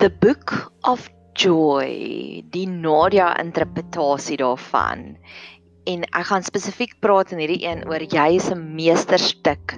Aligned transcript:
The 0.00 0.08
Book 0.08 0.72
of 0.88 1.10
Joy, 1.36 2.40
die 2.48 2.64
Nadia 2.64 3.34
interpretasie 3.36 4.38
daarvan. 4.40 5.18
En 5.84 6.06
ek 6.08 6.30
gaan 6.30 6.46
spesifiek 6.46 6.94
praat 7.04 7.34
in 7.34 7.42
hierdie 7.42 7.66
een 7.66 7.82
oor 7.84 8.00
jy 8.00 8.38
is 8.38 8.48
'n 8.48 8.62
meesterstuk 8.78 9.76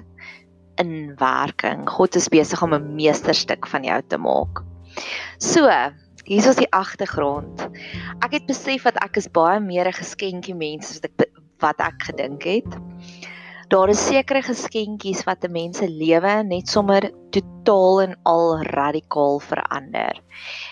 in 0.79 1.11
werking. 1.19 1.83
God 1.91 2.15
is 2.15 2.31
besig 2.31 2.63
om 2.63 2.71
'n 2.71 2.95
meesterstuk 2.95 3.67
van 3.67 3.83
jou 3.83 3.99
te 4.07 4.17
maak. 4.17 4.63
So, 5.43 5.67
hier 6.23 6.47
is 6.47 6.55
die 6.55 6.71
agtergrond. 6.71 7.67
Ek 8.23 8.31
het 8.31 8.47
besef 8.47 8.87
dat 8.87 9.03
ek 9.03 9.17
is 9.17 9.27
baie 9.27 9.59
meer 9.59 9.91
'n 9.91 9.99
geskenkie 9.99 10.55
mens 10.55 10.87
as 10.89 11.01
wat 11.03 11.11
ek 11.19 11.29
wat 11.59 11.79
ek 11.79 11.99
gedink 11.99 12.43
het. 12.43 12.71
Daar 13.73 13.89
is 13.89 14.03
sekere 14.05 14.43
geskenkies 14.45 15.23
wat 15.25 15.41
'n 15.43 15.51
mens 15.51 15.77
se 15.81 15.87
lewe 15.89 16.33
net 16.45 16.69
sommer 16.69 17.09
totaal 17.33 18.01
en 18.01 18.11
al 18.23 18.61
radikaal 18.61 19.39
verander. 19.39 20.19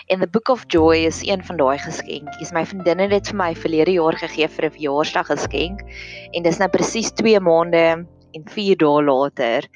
En 0.06 0.20
the 0.20 0.28
Book 0.28 0.48
of 0.48 0.62
Joy 0.66 0.96
is 0.96 1.26
een 1.26 1.42
van 1.44 1.56
daai 1.56 1.78
geskenkies. 1.78 2.52
My 2.52 2.64
vriendin 2.66 2.98
het 2.98 3.10
dit 3.10 3.26
vir 3.28 3.36
my 3.36 3.54
verlede 3.54 3.92
jaar 3.92 4.16
gegee 4.16 4.48
vir 4.48 4.64
'n 4.66 4.70
verjaarsdag 4.70 5.26
geskenk 5.26 5.80
en 6.30 6.42
dis 6.42 6.58
nou 6.58 6.68
presies 6.68 7.10
2 7.12 7.40
maande 7.40 8.06
en 8.34 8.44
4 8.44 8.76
dae 8.76 9.02
later 9.02 9.66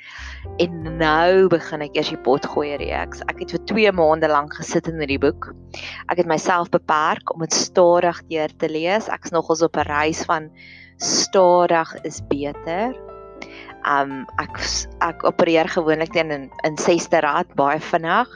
en 0.58 0.98
nou 0.98 1.48
begin 1.48 1.82
ek 1.82 1.96
eers 1.96 2.08
die 2.08 2.22
pot 2.22 2.46
gooi 2.46 2.76
reeks. 2.76 3.20
Ek 3.26 3.40
het 3.40 3.50
vir 3.50 3.64
2 3.64 3.92
maande 3.92 4.28
lank 4.28 4.54
gesit 4.54 4.86
in 4.86 5.00
hierdie 5.00 5.18
boek. 5.18 5.52
Ek 6.08 6.18
het 6.18 6.26
myself 6.26 6.70
beperk 6.70 7.34
om 7.34 7.40
dit 7.40 7.52
stadig 7.52 8.22
deur 8.28 8.56
te 8.56 8.68
lees. 8.68 9.08
Ek's 9.08 9.30
nogals 9.30 9.62
op 9.62 9.76
'n 9.76 9.90
reis 9.90 10.22
van 10.22 10.50
stadig 10.98 11.94
is 12.04 12.22
beter. 12.28 13.05
Um 13.86 14.24
ek 14.42 14.58
ek 15.04 15.24
opereer 15.28 15.68
gewoonlik 15.70 16.12
teen 16.14 16.32
in 16.34 16.48
in 16.66 16.78
6ste 16.80 17.20
rad 17.22 17.52
baie 17.58 17.78
vinnig 17.80 18.32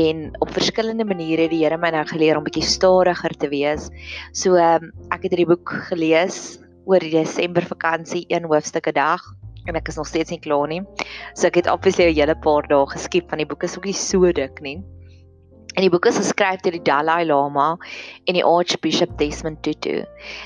en 0.00 0.26
op 0.44 0.52
verskillende 0.52 1.06
maniere 1.08 1.46
het 1.46 1.54
die 1.54 1.62
Here 1.64 1.78
my 1.80 1.90
nou 1.94 2.04
geleer 2.08 2.36
om 2.36 2.44
bietjie 2.44 2.66
stadiger 2.68 3.32
te 3.38 3.48
wees. 3.48 3.88
So 4.32 4.58
um, 4.60 4.90
ek 5.10 5.24
het 5.24 5.32
hierdie 5.32 5.48
boek 5.48 5.72
gelees 5.88 6.58
oor 6.84 7.00
die 7.00 7.14
Desember 7.16 7.64
vakansie 7.64 8.26
een 8.28 8.44
hoofstuk 8.44 8.88
'n 8.92 8.98
dag 9.00 9.24
en 9.66 9.76
ek 9.76 9.88
is 9.88 9.96
nog 9.96 10.06
steeds 10.06 10.30
nie 10.30 10.40
klaar 10.40 10.68
nie. 10.68 10.82
So 11.34 11.46
ek 11.48 11.62
het 11.62 11.70
obviously 11.72 12.10
'n 12.10 12.14
hele 12.14 12.36
paar 12.36 12.68
dae 12.68 12.86
geskiep 12.86 13.30
van 13.30 13.38
die 13.38 13.48
boek 13.48 13.64
is 13.64 13.76
ook 13.76 13.86
nie 13.86 13.96
so 13.96 14.32
dik 14.32 14.60
nie. 14.60 14.82
En 15.74 15.82
die 15.82 15.90
boek 15.90 16.06
is 16.06 16.20
geskryf 16.20 16.60
deur 16.62 16.76
die 16.76 16.86
Dalai 16.86 17.24
Lama 17.26 17.72
en 18.30 18.36
die 18.36 18.44
Archbishop 18.46 19.16
Desmond 19.18 19.58
Tutu. 19.66 20.04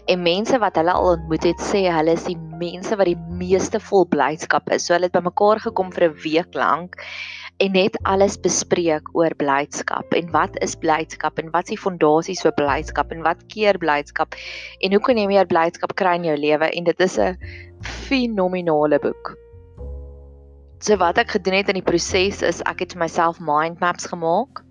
En 0.09 0.23
mense 0.25 0.57
wat 0.63 0.79
hulle 0.81 0.95
al 0.97 1.17
ontmoet 1.19 1.45
het, 1.51 1.61
sê 1.61 1.83
hulle 1.93 2.15
is 2.17 2.25
die 2.25 2.39
mense 2.61 2.97
wat 2.97 3.11
die 3.11 3.19
meeste 3.37 3.81
vol 3.91 4.07
blydskap 4.09 4.71
is. 4.73 4.87
So 4.87 4.97
hulle 4.97 5.11
het 5.11 5.17
bymekaar 5.17 5.61
gekom 5.67 5.93
vir 5.93 6.09
'n 6.09 6.17
week 6.25 6.57
lank 6.57 6.97
en 7.61 7.73
net 7.75 7.99
alles 8.07 8.39
bespreek 8.41 9.11
oor 9.19 9.35
blydskap 9.37 10.15
en 10.15 10.31
wat 10.33 10.57
is 10.63 10.77
blydskap 10.79 11.39
en 11.43 11.51
wat 11.51 11.67
is 11.67 11.75
die 11.75 11.83
fondasies 11.83 12.43
vir 12.47 12.55
blydskap 12.55 13.13
en 13.13 13.23
wat 13.27 13.43
keer 13.53 13.79
blydskap 13.83 14.37
en 14.81 14.93
hoe 14.95 15.01
kan 15.01 15.19
jy 15.19 15.27
meer 15.27 15.47
blydskap 15.47 15.97
kry 15.99 16.15
in 16.21 16.25
jou 16.25 16.37
lewe 16.37 16.71
en 16.71 16.85
dit 16.85 17.01
is 17.01 17.19
'n 17.19 17.37
fenominale 17.83 18.99
boek. 18.99 19.37
So 20.81 20.97
wat 20.97 21.19
ek 21.19 21.31
gedoen 21.31 21.55
het 21.55 21.69
in 21.69 21.75
die 21.75 21.91
proses 21.93 22.43
is 22.43 22.63
ek 22.63 22.81
het 22.81 22.93
vir 22.93 23.01
myself 23.01 23.41
mind 23.41 23.81
maps 23.81 24.07
gemaak 24.07 24.63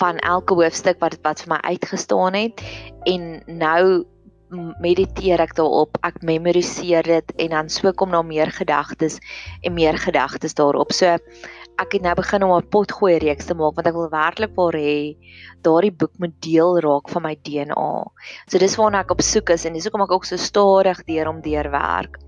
van 0.00 0.18
elke 0.18 0.54
hoofstuk 0.54 1.00
wat 1.00 1.18
wat 1.22 1.42
vir 1.44 1.54
my 1.54 1.60
uitgestaan 1.74 2.34
het 2.34 2.62
en 3.04 3.42
nou 3.46 4.04
mediteer 4.82 5.40
ek 5.40 5.54
daarop, 5.56 5.96
ek 6.04 6.20
memoriseer 6.26 7.06
dit 7.08 7.34
en 7.40 7.54
dan 7.56 7.72
so 7.72 7.92
kom 7.96 8.12
daar 8.12 8.26
meer 8.26 8.52
gedagtes 8.52 9.18
en 9.62 9.74
meer 9.74 9.96
gedagtes 9.98 10.54
daarop. 10.58 10.92
So 10.92 11.16
ek 11.80 11.96
het 11.96 12.04
nou 12.04 12.12
begin 12.14 12.44
om 12.44 12.52
'n 12.52 12.68
potgooi 12.68 13.16
reeks 13.18 13.46
te 13.46 13.54
maak 13.54 13.74
want 13.76 13.86
ek 13.86 13.96
wil 13.96 14.10
werklik 14.12 14.52
waar 14.56 14.76
hê 14.76 15.16
daardie 15.64 15.92
boek 15.92 16.12
moet 16.18 16.34
deel 16.40 16.80
raak 16.80 17.08
van 17.08 17.22
my 17.22 17.34
DNA. 17.42 18.04
So 18.46 18.58
dis 18.58 18.76
waarna 18.76 19.00
ek 19.00 19.10
op 19.10 19.22
soek 19.22 19.50
is 19.50 19.64
en 19.64 19.72
dis 19.72 19.84
hoekom 19.84 20.04
ek 20.04 20.12
ook 20.12 20.24
so 20.24 20.36
stadig 20.36 21.04
deur 21.04 21.28
om 21.28 21.40
deur 21.40 21.70
werk. 21.70 22.18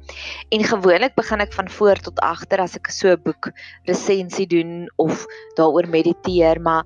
En 0.50 0.64
gewoonlik 0.64 1.14
begin 1.14 1.40
ek 1.40 1.52
van 1.52 1.68
voor 1.68 1.96
tot 1.96 2.20
agter 2.20 2.60
as 2.60 2.76
ek 2.76 2.90
so 2.90 3.08
'n 3.08 3.22
boek 3.22 3.52
resensie 3.86 4.46
doen 4.46 4.88
of 4.96 5.26
daaroor 5.56 5.88
mediteer, 5.88 6.60
maar 6.60 6.84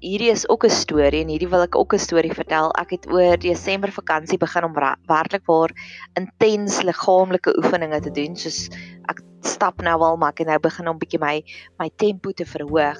hierdie 0.00 0.30
is 0.32 0.48
ook 0.48 0.64
'n 0.64 0.72
storie 0.72 1.22
en 1.22 1.28
hierdie 1.28 1.48
wil 1.48 1.62
ek 1.62 1.76
ook 1.76 1.94
'n 1.94 1.98
storie 1.98 2.32
vertel. 2.32 2.72
Ek 2.80 2.90
het 2.90 3.06
oor 3.06 3.36
Desember 3.36 3.92
vakansie 3.92 4.38
begin 4.38 4.64
om 4.64 4.74
werklik 5.06 5.46
waar 5.46 5.70
intens 6.14 6.82
liggaamlike 6.82 7.56
oefeninge 7.58 8.00
te 8.00 8.10
doen. 8.10 8.36
Soos 8.36 8.68
ek 9.08 9.20
stap 9.40 9.82
nou 9.82 10.00
al 10.00 10.16
maar 10.16 10.30
ek 10.30 10.38
het 10.38 10.48
nou 10.48 10.58
begin 10.58 10.88
om 10.88 10.98
bietjie 10.98 11.20
my 11.20 11.42
my 11.78 11.90
tempo 11.96 12.32
te 12.32 12.44
verhoog. 12.44 12.98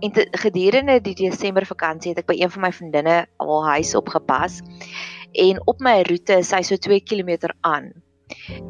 En 0.00 0.12
te, 0.12 0.28
gedurende 0.30 1.00
die 1.00 1.14
Desember 1.14 1.66
vakansie 1.66 2.10
het 2.10 2.18
ek 2.18 2.26
by 2.26 2.40
een 2.40 2.50
van 2.50 2.62
my 2.62 2.72
vriendinne 2.72 3.26
al 3.36 3.64
huis 3.64 3.94
opgepas. 3.94 4.62
En 5.32 5.66
op 5.66 5.80
my 5.80 6.02
roete 6.02 6.38
is 6.38 6.48
sy 6.48 6.62
so 6.62 6.76
2 6.76 7.00
km 7.00 7.50
aan. 7.60 7.92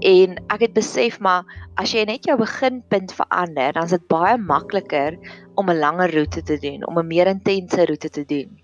En 0.00 0.36
ek 0.54 0.60
het 0.60 0.74
besef 0.76 1.18
maar 1.20 1.46
as 1.74 1.92
jy 1.92 2.04
net 2.04 2.24
jou 2.24 2.36
beginpunt 2.38 3.12
verander, 3.12 3.72
dan 3.72 3.88
is 3.88 3.94
dit 3.96 4.06
baie 4.10 4.36
makliker 4.38 5.18
om 5.54 5.70
'n 5.70 5.78
langer 5.78 6.14
roete 6.14 6.42
te 6.42 6.58
doen, 6.58 6.86
om 6.86 6.98
'n 6.98 7.06
meer 7.06 7.26
intense 7.26 7.86
roete 7.86 8.10
te 8.10 8.24
doen. 8.24 8.62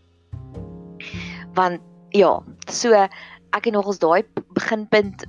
Want 1.54 1.80
ja, 2.10 2.42
so 2.70 2.92
ek 2.94 3.64
het 3.64 3.72
nogals 3.72 3.98
daai 3.98 4.22
beginpunt 4.54 5.26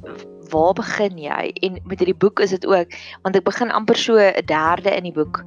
waar 0.51 0.73
begin 0.77 1.17
jy? 1.17 1.51
En 1.65 1.79
met 1.85 1.99
hierdie 1.99 2.17
boek 2.17 2.39
is 2.43 2.53
dit 2.55 2.65
ook 2.65 2.93
want 3.23 3.35
ek 3.35 3.45
begin 3.47 3.71
amper 3.71 3.97
so 3.97 4.17
'n 4.17 4.45
derde 4.45 4.91
in 4.95 5.03
die 5.03 5.15
boek. 5.15 5.43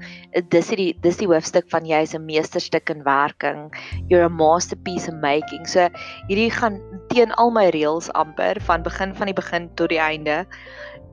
Dis 0.50 0.68
die 0.68 0.96
dis 1.02 1.16
die 1.16 1.28
hoofstuk 1.28 1.68
van 1.70 1.86
jy 1.86 2.02
is 2.02 2.14
'n 2.14 2.24
meesterstuk 2.24 2.90
in 2.90 3.02
werking. 3.04 3.72
You're 4.08 4.24
a 4.24 4.28
masterpiece 4.28 5.08
in 5.08 5.20
making. 5.20 5.66
So 5.66 5.88
hierdie 6.28 6.50
gaan 6.50 6.80
teen 7.08 7.32
al 7.32 7.50
my 7.50 7.68
reëls 7.70 8.12
amper 8.12 8.60
van 8.60 8.82
begin 8.82 9.14
van 9.14 9.26
die 9.26 9.34
begin 9.34 9.70
tot 9.74 9.88
die 9.88 10.00
einde 10.00 10.46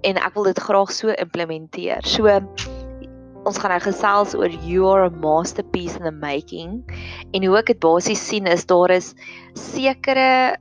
en 0.03 0.17
ek 0.17 0.33
wil 0.35 0.43
dit 0.43 0.59
graag 0.59 0.91
so 0.91 1.09
implementeer. 1.09 2.05
So 2.05 2.27
ons 3.45 3.57
gaan 3.61 3.71
nou 3.71 3.81
gesels 3.81 4.33
oor 4.35 4.49
you 4.65 4.87
are 4.89 5.05
a 5.05 5.09
masterpiece 5.09 5.95
in 5.95 6.03
the 6.03 6.11
making 6.11 6.83
en 7.33 7.45
hoe 7.45 7.57
ek 7.57 7.67
dit 7.67 7.79
basies 7.79 8.21
sien 8.27 8.47
is 8.47 8.65
daar 8.65 8.89
is 8.89 9.13
sekere 9.53 10.57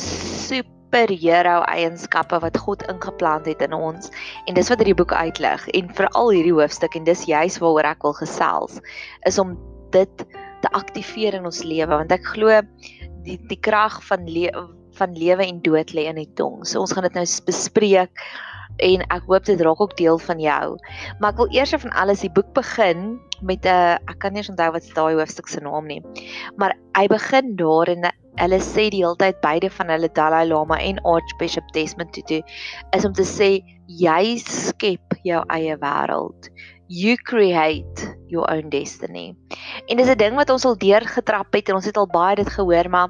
super 0.00 0.81
superhero 0.92 1.62
eienskappe 1.72 2.36
wat 2.42 2.58
God 2.60 2.82
ingeplant 2.92 3.46
het 3.48 3.62
in 3.64 3.72
ons 3.72 4.10
en 4.46 4.56
dis 4.58 4.68
wat 4.68 4.82
hierdie 4.82 4.98
boek 4.98 5.14
uitlig 5.16 5.64
en 5.72 5.88
veral 5.96 6.32
hierdie 6.34 6.52
hoofstuk 6.52 6.96
en 6.98 7.06
dis 7.08 7.24
juis 7.24 7.56
waaroor 7.62 7.88
ek 7.94 8.04
wil 8.04 8.12
gesels 8.18 8.76
is 9.24 9.38
om 9.40 9.56
dit 9.96 10.24
te 10.60 10.72
aktiveer 10.76 11.38
in 11.38 11.48
ons 11.48 11.62
lewe 11.64 11.88
want 11.88 12.12
ek 12.12 12.28
glo 12.34 12.60
die 13.24 13.38
die 13.48 13.60
krag 13.64 14.02
van 14.04 14.28
le 14.28 14.52
van 14.98 15.16
lewe 15.16 15.46
en 15.48 15.62
dood 15.64 15.94
lê 15.96 16.02
in 16.10 16.18
die 16.20 16.28
tong. 16.36 16.66
So 16.68 16.82
ons 16.82 16.92
gaan 16.92 17.06
dit 17.06 17.14
nou 17.16 17.24
bespreek 17.46 18.12
en 18.84 19.04
ek 19.08 19.24
hoop 19.24 19.46
dit 19.48 19.60
raak 19.64 19.80
ook 19.80 19.94
deel 19.96 20.18
van 20.20 20.40
jou. 20.40 20.66
Maar 21.16 21.32
ek 21.32 21.38
wil 21.40 21.54
eers 21.56 21.72
van 21.72 21.94
alles 21.96 22.20
die 22.20 22.32
boek 22.36 22.52
begin 22.52 23.16
met 23.40 23.64
'n 23.64 23.96
ek 24.04 24.18
kan 24.20 24.36
nie 24.36 24.44
onthou 24.44 24.68
wat 24.76 24.92
daai 24.92 25.16
hoofstuk 25.16 25.48
se 25.48 25.64
naam 25.64 25.88
nie. 25.88 26.02
Maar 26.60 26.76
hy 26.92 27.06
begin 27.08 27.56
daar 27.56 27.88
en 27.88 28.12
hulle 28.40 28.58
sê 28.64 28.88
die 28.92 29.02
hele 29.02 29.18
tyd 29.20 29.40
beide 29.44 29.68
van 29.70 29.90
hulle 29.92 30.08
Dalai 30.16 30.44
Lama 30.48 30.78
en 30.80 31.00
Archbishop 31.08 31.72
Desmond 31.76 32.12
Tutu 32.16 32.40
is 32.96 33.04
om 33.04 33.12
te 33.12 33.26
sê 33.28 33.50
jy 33.88 34.36
skep 34.40 35.18
jou 35.26 35.42
eie 35.52 35.76
wêreld. 35.82 36.48
You 36.92 37.16
create 37.16 38.06
your 38.28 38.48
own 38.52 38.68
destiny. 38.72 39.34
En 39.88 39.96
dis 39.96 40.08
'n 40.08 40.18
ding 40.18 40.36
wat 40.36 40.50
ons 40.50 40.64
al 40.64 40.76
deurgetrap 40.76 41.52
het 41.52 41.68
en 41.68 41.76
ons 41.76 41.84
het 41.84 41.96
al 41.96 42.06
baie 42.06 42.36
dit 42.36 42.48
gehoor, 42.48 42.88
maar 42.88 43.08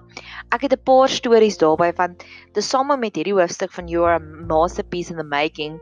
ek 0.51 0.63
het 0.63 0.73
'n 0.73 0.85
paar 0.85 1.09
stories 1.09 1.59
daarby 1.59 1.93
van 1.95 2.17
te 2.53 2.61
same 2.61 2.97
met 2.97 3.17
hierdie 3.17 3.35
hoofstuk 3.35 3.73
van 3.73 3.89
Your 3.89 4.21
Masterpiece 4.21 5.11
in 5.11 5.19
the 5.19 5.25
Making 5.25 5.81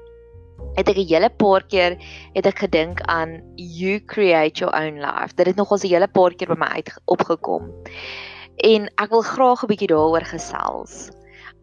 het 0.77 0.89
ek 0.89 0.97
'n 0.97 1.09
hele 1.09 1.31
paar 1.31 1.63
keer 1.65 1.97
het 2.35 2.47
ek 2.47 2.59
gedink 2.59 3.01
aan 3.09 3.41
you 3.57 4.01
create 4.01 4.61
your 4.61 4.75
own 4.75 5.01
life. 5.01 5.35
Dit 5.35 5.47
het 5.47 5.57
nog 5.57 5.71
ons 5.71 5.85
'n 5.85 5.89
hele 5.89 6.09
paar 6.09 6.35
keer 6.35 6.49
by 6.49 6.59
my 6.59 6.67
uit 6.67 6.93
opgekom 7.07 7.73
en 8.63 8.89
ek 9.01 9.11
wil 9.11 9.23
graag 9.25 9.65
'n 9.65 9.71
bietjie 9.71 9.89
daaroor 9.89 10.25
gesels. 10.25 11.11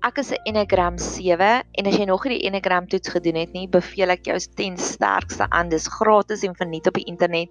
Ek 0.05 0.17
is 0.17 0.31
'n 0.31 0.41
Enneagram 0.45 0.97
7 0.97 1.63
en 1.71 1.87
as 1.87 1.97
jy 1.97 2.05
nog 2.05 2.23
nie 2.25 2.37
die 2.37 2.47
Enneagram 2.47 2.87
toets 2.87 3.09
gedoen 3.09 3.35
het 3.35 3.53
nie, 3.53 3.67
beveel 3.67 4.09
ek 4.09 4.25
jou 4.25 4.37
ten 4.55 4.77
sterkste 4.77 5.49
aan. 5.49 5.69
Dis 5.69 5.87
gratis 5.87 6.43
en 6.43 6.55
verniet 6.55 6.87
op 6.87 6.93
die 6.93 7.05
internet. 7.05 7.49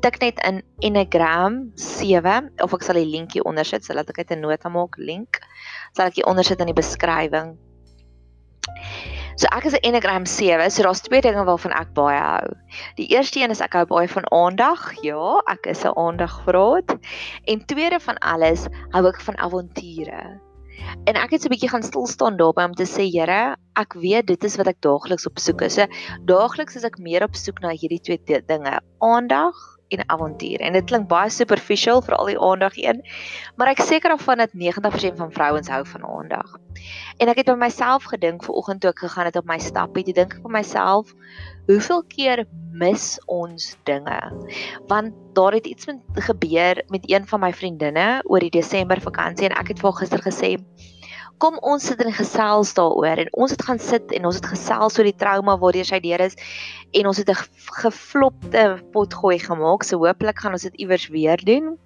Tik 0.00 0.20
net 0.20 0.38
in 0.46 0.62
Enneagram 0.78 1.72
7 1.74 2.52
of 2.62 2.74
ek 2.74 2.82
sal 2.82 2.94
die 2.94 3.06
linkie 3.06 3.44
onder 3.44 3.64
sit 3.64 3.84
sodat 3.84 4.08
ek 4.10 4.16
dit 4.16 4.30
'n 4.36 4.40
nota 4.40 4.68
maak 4.68 4.96
link. 4.96 5.40
Sal 5.92 6.06
ek 6.06 6.14
dit 6.14 6.26
onder 6.26 6.44
sit 6.44 6.60
in 6.60 6.66
die 6.66 6.74
beskrywing. 6.74 7.58
So 9.36 9.48
ek 9.48 9.64
is 9.64 9.74
'n 9.74 9.84
Enneagram 9.88 10.26
7, 10.26 10.70
so 10.70 10.82
daar's 10.82 11.00
twee 11.00 11.20
dinge 11.24 11.44
waarvan 11.44 11.72
ek 11.72 11.94
baie 11.96 12.20
hou. 12.20 12.52
Die 12.96 13.08
eerste 13.16 13.40
een 13.40 13.50
is 13.50 13.60
ek 13.64 13.72
hou 13.72 13.86
baie 13.88 14.08
van 14.08 14.28
aandag. 14.28 14.92
Ja, 15.02 15.40
ek 15.48 15.66
is 15.72 15.84
'n 15.84 15.96
aandagvraat. 15.96 16.96
En 17.48 17.66
tweede 17.66 18.00
van 18.00 18.18
alles 18.18 18.66
hou 18.92 19.06
ek 19.08 19.20
van 19.20 19.38
avonture. 19.38 20.40
En 21.04 21.16
ek 21.16 21.30
het 21.30 21.42
so 21.42 21.48
'n 21.48 21.54
bietjie 21.54 21.72
gaan 21.72 21.82
stil 21.82 22.06
staan 22.06 22.36
daarby 22.36 22.62
om 22.62 22.74
te 22.74 22.84
sê, 22.84 23.08
Here, 23.08 23.56
ek 23.74 23.94
weet 23.94 24.26
dit 24.26 24.44
is 24.44 24.56
wat 24.56 24.66
ek 24.66 24.80
daagliks 24.80 25.26
op 25.26 25.38
soek 25.38 25.62
is. 25.62 25.74
So 25.74 25.86
daagliks 26.24 26.76
is 26.76 26.84
ek 26.84 26.98
meer 26.98 27.22
op 27.22 27.34
soek 27.34 27.60
na 27.60 27.70
hierdie 27.70 28.00
twee 28.00 28.42
dinge: 28.46 28.80
aandag 29.00 29.54
en 29.92 30.08
avontuur. 30.08 30.60
En 30.60 30.72
dit 30.72 30.84
klink 30.84 31.08
baie 31.10 31.30
superficial 31.30 32.02
vir 32.02 32.16
al 32.16 32.30
die 32.32 32.38
aandag 32.40 32.76
een, 32.80 33.02
maar 33.56 33.72
ek 33.72 33.84
seker 33.84 34.14
daarvan 34.14 34.44
dat 34.44 34.56
90% 34.56 35.20
van 35.20 35.32
vrouens 35.32 35.68
hou 35.68 35.82
van 35.86 36.06
aandag. 36.06 36.56
En 37.18 37.28
ek 37.28 37.42
het 37.42 37.50
by 37.52 37.58
myself 37.60 38.08
gedink 38.10 38.44
vanoggend 38.44 38.80
toe 38.80 38.90
ek 38.90 39.04
gegaan 39.04 39.28
het 39.30 39.36
op 39.36 39.48
my 39.48 39.58
stappie, 39.62 40.04
toe 40.04 40.16
dink 40.16 40.38
ek 40.38 40.46
vir 40.46 40.56
myself, 40.58 41.12
hoeveel 41.68 42.02
keer 42.08 42.44
mis 42.72 43.18
ons 43.26 43.76
dinge? 43.88 44.18
Want 44.90 45.14
daar 45.36 45.52
het 45.58 45.66
iets 45.66 45.86
met 45.86 46.24
gebeur 46.28 46.82
met 46.88 47.10
een 47.10 47.28
van 47.28 47.40
my 47.40 47.52
vriendinne 47.52 48.22
oor 48.24 48.40
die 48.40 48.52
Desember 48.52 49.00
vakansie 49.00 49.48
en 49.48 49.56
ek 49.56 49.74
het 49.74 49.82
vir 49.82 49.90
haar 49.90 50.00
gister 50.00 50.24
gesê 50.24 50.56
kom 51.42 51.58
ons 51.66 51.82
sit 51.90 52.00
en 52.04 52.14
gesels 52.14 52.70
daaroor 52.78 53.24
en 53.24 53.32
ons 53.44 53.50
het 53.50 53.62
gaan 53.66 53.80
sit 53.82 54.12
en 54.14 54.28
ons 54.30 54.38
het 54.38 54.46
gesels 54.46 54.98
oor 54.98 55.08
die 55.10 55.18
trauma 55.24 55.56
waardeur 55.58 55.88
sy 55.88 55.98
deur 56.04 56.22
is 56.22 56.38
en 56.94 57.08
ons 57.10 57.18
het 57.18 57.30
'n 57.30 57.42
geflopte 57.82 58.64
potgooi 58.94 59.38
gemaak 59.42 59.82
so 59.84 59.98
hopelik 60.06 60.38
gaan 60.38 60.52
ons 60.52 60.68
dit 60.68 60.80
iewers 60.86 61.08
weer 61.08 61.40
doen 61.42 61.76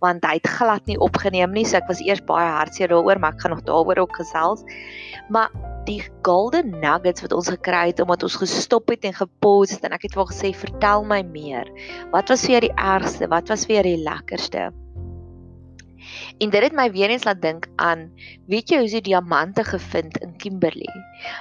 want 0.00 0.24
hy 0.26 0.34
het 0.40 0.50
glad 0.58 0.86
nie 0.90 0.98
opgeneem 0.98 1.52
nie 1.54 1.64
so 1.64 1.76
ek 1.78 1.88
was 1.88 2.02
eers 2.02 2.22
baie 2.26 2.50
hartseer 2.58 2.90
daaroor 2.92 3.20
maar 3.20 3.36
ek 3.36 3.40
gaan 3.44 3.54
nog 3.54 3.64
daaroor 3.68 4.04
ook 4.04 4.16
gesels. 4.16 4.64
Maar 5.28 5.50
die 5.88 6.02
golden 6.22 6.70
nuggets 6.80 7.24
wat 7.24 7.32
ons 7.32 7.48
gekry 7.48 7.86
het 7.92 8.00
omdat 8.00 8.22
ons 8.22 8.38
gestop 8.40 8.88
het 8.92 9.04
en 9.04 9.16
gepause 9.16 9.76
het 9.76 9.84
en 9.84 9.96
ek 9.96 10.08
het 10.08 10.16
vir 10.16 10.30
gesê 10.30 10.54
vertel 10.56 11.04
my 11.04 11.22
meer. 11.22 11.68
Wat 12.12 12.28
was 12.32 12.46
vir 12.46 12.58
jou 12.58 12.64
die 12.68 12.76
ergste? 12.76 13.28
Wat 13.28 13.52
was 13.52 13.66
vir 13.68 13.80
jou 13.80 13.86
die 13.94 14.02
lekkerste 14.04 14.70
En 16.38 16.50
dit 16.50 16.62
het 16.62 16.72
my 16.72 16.90
weer 16.92 17.08
eens 17.08 17.24
laat 17.24 17.42
dink 17.42 17.66
aan, 17.76 18.12
weet 18.46 18.68
jy 18.68 18.76
hoe 18.76 18.84
is 18.84 18.96
die 18.96 19.00
diamante 19.00 19.64
gevind 19.64 20.18
in 20.18 20.36
Kimberley? 20.36 20.92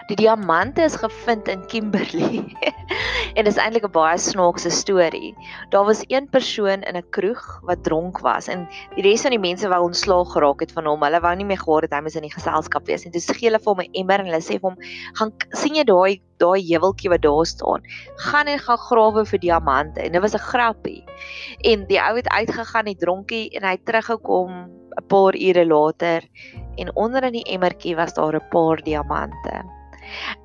Die 0.08 0.16
diamante 0.16 0.81
is 0.81 0.96
gevind 0.96 1.48
in 1.48 1.66
Kimberley. 1.66 2.44
en 3.33 3.44
dit 3.44 3.53
is 3.53 3.59
eintlik 3.62 3.85
'n 3.88 3.91
baie 3.91 4.18
snaakse 4.18 4.69
storie. 4.69 5.33
Daar 5.69 5.85
was 5.85 6.03
een 6.07 6.30
persoon 6.30 6.81
in 6.81 6.97
'n 6.97 7.09
kroeg 7.09 7.62
wat 7.63 7.83
dronk 7.83 8.19
was 8.19 8.47
en 8.47 8.68
die 8.95 9.03
res 9.03 9.21
van 9.21 9.31
die 9.31 9.39
mense 9.39 9.68
wou 9.68 9.81
ontslaag 9.83 10.31
geraak 10.31 10.59
het 10.59 10.71
van 10.71 10.85
hom. 10.85 11.03
Hulle 11.03 11.19
wou 11.19 11.35
nie 11.35 11.45
meer 11.45 11.57
gehad 11.57 11.81
het 11.81 11.94
hy 11.94 12.01
moes 12.01 12.15
in 12.15 12.27
die 12.27 12.33
geselskap 12.33 12.85
wees 12.85 13.03
nie. 13.03 13.12
Toe 13.12 13.35
gee 13.35 13.50
hulle 13.50 13.59
vir 13.59 13.74
hom 13.74 13.81
'n 13.81 13.94
emmer 13.94 14.19
en 14.19 14.25
hulle 14.25 14.41
sê 14.41 14.59
vir 14.59 14.69
hom, 14.69 14.77
"Gaan 15.13 15.31
sien 15.51 15.75
jy 15.75 15.83
daai 15.83 16.21
daai 16.38 16.62
heuweltjie 16.62 17.09
wat 17.09 17.21
daar 17.21 17.45
staan? 17.45 17.81
Gaan 18.15 18.47
en 18.47 18.59
gaan 18.59 18.77
grawe 18.77 19.25
vir 19.25 19.39
diamante." 19.39 20.01
En 20.01 20.12
dit 20.12 20.21
was 20.21 20.33
'n 20.33 20.47
grappie. 20.51 21.03
En 21.63 21.88
die 21.88 22.01
ou 22.01 22.15
het 22.15 22.29
uitgegaan, 22.29 22.86
die 22.86 22.95
dronkie 22.95 23.50
en 23.50 23.63
hy 23.63 23.71
het 23.71 23.86
teruggekom 23.86 24.69
'n 24.97 25.07
paar 25.07 25.36
ure 25.36 25.65
later 25.65 26.21
en 26.75 26.95
onder 26.95 27.24
in 27.24 27.33
die 27.33 27.50
emmertjie 27.50 27.95
was 27.95 28.13
daar 28.13 28.36
'n 28.36 28.50
paar 28.50 28.81
diamante. 28.83 29.63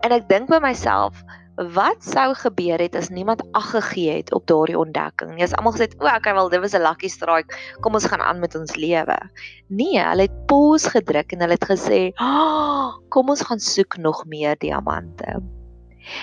En 0.01 0.13
ek 0.13 0.29
dink 0.29 0.49
by 0.49 0.59
myself, 0.63 1.23
wat 1.59 2.05
sou 2.07 2.35
gebeur 2.39 2.79
het 2.79 2.95
as 2.95 3.09
niemand 3.11 3.43
ag 3.59 3.71
gegee 3.71 4.21
het 4.21 4.33
op 4.33 4.47
daardie 4.47 4.79
ontdekking? 4.79 5.35
Nie 5.35 5.43
as 5.43 5.55
almal 5.59 5.75
gesê 5.75 5.91
het, 5.91 5.97
"O, 5.99 6.07
okay, 6.07 6.35
wel, 6.35 6.49
dit 6.49 6.61
was 6.61 6.75
'n 6.75 6.83
lucky 6.83 7.09
strike. 7.09 7.55
Kom 7.81 7.95
ons 7.95 8.07
gaan 8.07 8.21
aan 8.21 8.39
met 8.39 8.55
ons 8.55 8.77
lewe." 8.77 9.19
Nee, 9.67 9.99
hulle 9.99 10.23
het 10.23 10.47
pause 10.47 10.91
gedruk 10.91 11.33
en 11.33 11.41
hulle 11.41 11.59
het 11.59 11.65
gesê, 11.65 12.13
oh, 12.21 12.95
"Kom 13.09 13.29
ons 13.29 13.43
gaan 13.43 13.61
soek 13.61 13.97
nog 13.97 14.25
meer 14.27 14.57
diamante." 14.59 15.43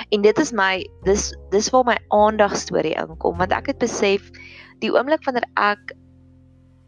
En 0.09 0.21
dit 0.21 0.39
is 0.39 0.51
my 0.51 0.89
dis 1.03 1.35
dis 1.49 1.69
waar 1.69 1.83
my 1.83 1.97
aandag 2.07 2.55
storie 2.55 2.95
inkom 2.95 3.37
want 3.37 3.51
ek 3.51 3.67
het 3.67 3.77
besef 3.77 4.31
die 4.79 4.91
oomblik 4.91 5.23
wanneer 5.23 5.47
ek 5.53 5.93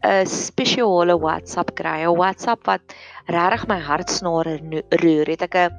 'n 0.06 0.26
spesiale 0.26 1.18
WhatsApp 1.18 1.74
kry, 1.74 2.06
'n 2.06 2.16
WhatsApp 2.16 2.66
wat 2.66 2.80
regtig 3.26 3.66
my 3.66 3.78
hartsnare 3.78 4.60
roer. 5.02 5.26
Het 5.26 5.42
ek 5.42 5.54
'n 5.54 5.74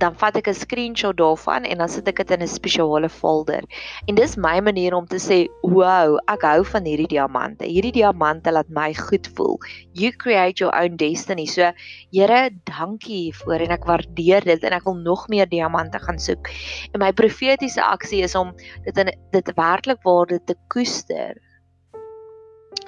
dan 0.00 0.16
vat 0.16 0.36
ek 0.40 0.48
'n 0.48 0.54
screenshot 0.56 1.16
daarvan 1.16 1.64
en 1.64 1.78
dan 1.78 1.88
sit 1.88 2.08
ek 2.08 2.16
dit 2.22 2.30
in 2.36 2.42
'n 2.42 2.48
spesiale 2.48 3.08
folder. 3.08 3.62
En 4.08 4.14
dis 4.14 4.36
my 4.36 4.60
manier 4.60 4.94
om 4.94 5.06
te 5.06 5.20
sê, 5.20 5.48
"Wow, 5.62 6.18
ek 6.28 6.42
hou 6.42 6.64
van 6.64 6.84
hierdie 6.84 7.08
diamante. 7.08 7.64
Hierdie 7.64 7.92
diamante 7.92 8.52
laat 8.52 8.68
my 8.68 8.94
goed 8.94 9.28
voel. 9.34 9.58
You 9.92 10.12
create 10.12 10.58
your 10.58 10.74
own 10.74 10.96
destiny." 10.96 11.46
So, 11.46 11.72
Here, 12.12 12.50
dankie 12.64 13.30
hiervoor 13.30 13.60
en 13.60 13.70
ek 13.70 13.84
waardeer 13.84 14.44
dit 14.44 14.64
en 14.64 14.72
ek 14.72 14.84
wil 14.84 14.94
nog 14.94 15.28
meer 15.28 15.46
diamante 15.48 15.98
gaan 15.98 16.18
soek. 16.18 16.48
En 16.92 17.00
my 17.00 17.12
profetiese 17.12 17.82
aksie 17.82 18.22
is 18.22 18.34
om 18.34 18.52
dit 18.84 18.98
in 18.98 19.10
dit 19.30 19.52
werklik 19.54 20.02
waar 20.02 20.26
dit 20.26 20.46
te 20.46 20.54
koester 20.68 21.36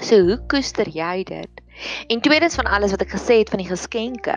So 0.01 0.19
hoe 0.27 0.39
koester 0.51 0.89
jy 0.91 1.23
dit? 1.29 1.62
En 2.09 2.21
tweedens 2.21 2.55
van 2.55 2.69
alles 2.69 2.91
wat 2.91 3.03
ek 3.05 3.15
gesê 3.17 3.41
het 3.43 3.51
van 3.51 3.63
die 3.63 3.71
geskenke, 3.71 4.37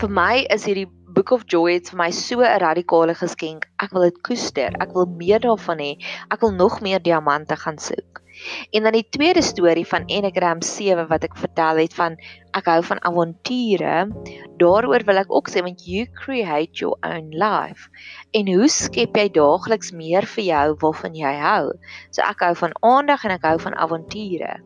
vir 0.00 0.10
my 0.10 0.44
is 0.54 0.66
hierdie 0.68 0.88
Book 1.12 1.30
of 1.36 1.42
Joy 1.46 1.74
het 1.76 1.90
vir 1.92 1.98
my 2.00 2.10
so 2.16 2.40
'n 2.40 2.60
radikale 2.62 3.14
geskenk. 3.14 3.68
Ek 3.84 3.92
wil 3.92 4.08
dit 4.08 4.22
koester. 4.22 4.72
Ek 4.80 4.94
wil 4.96 5.06
meer 5.06 5.40
daarvan 5.40 5.78
hê. 5.78 5.92
Ek 6.30 6.40
wil 6.40 6.52
nog 6.56 6.80
meer 6.80 7.02
diamante 7.02 7.56
gaan 7.56 7.78
soek. 7.78 8.22
En 8.70 8.82
dan 8.82 8.92
die 8.92 9.06
tweede 9.08 9.42
storie 9.42 9.86
van 9.86 10.06
Enneagram 10.06 10.62
7 10.62 11.06
wat 11.08 11.24
ek 11.24 11.36
vertel 11.36 11.76
het 11.76 11.94
van 11.94 12.16
ek 12.56 12.64
hou 12.64 12.80
van 12.84 13.02
avonture. 13.04 14.08
Daaroor 14.56 15.04
wil 15.04 15.20
ek 15.22 15.32
ook 15.32 15.50
sê 15.52 15.62
want 15.64 15.84
you 15.84 16.06
create 16.24 16.80
your 16.80 16.96
own 17.04 17.28
life. 17.30 17.88
En 18.32 18.48
hoe 18.48 18.68
skep 18.68 19.16
jy 19.16 19.28
daagliks 19.36 19.92
meer 19.92 20.26
vir 20.34 20.44
jou 20.44 20.66
waarvan 20.84 21.14
jy 21.14 21.34
hou? 21.44 21.72
So 22.10 22.24
ek 22.24 22.40
hou 22.40 22.54
van 22.64 22.76
aandag 22.80 23.24
en 23.28 23.36
ek 23.36 23.46
hou 23.46 23.58
van 23.58 23.76
avonture. 23.76 24.58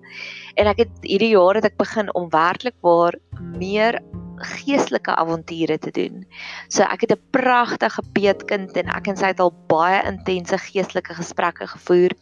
En 0.57 0.71
ek 0.71 0.85
het 0.85 1.03
hierdie 1.05 1.35
jaar 1.35 1.59
het 1.59 1.69
ek 1.69 1.77
begin 1.81 2.13
om 2.15 2.31
werklik 2.33 2.77
waar 2.85 3.17
meer 3.57 4.01
geestelike 4.37 5.15
avonture 5.17 5.79
te 5.81 5.91
doen. 5.91 6.25
So 6.69 6.83
ek 6.83 7.07
het 7.07 7.13
'n 7.13 7.23
pragtige 7.31 8.03
peetkind 8.13 8.77
en 8.77 8.89
ek 8.89 9.09
en 9.09 9.17
sy 9.17 9.33
het 9.33 9.41
al 9.41 9.53
baie 9.69 10.03
intense 10.05 10.59
geestelike 10.59 11.15
gesprekke 11.15 11.67
gevoer 11.67 12.13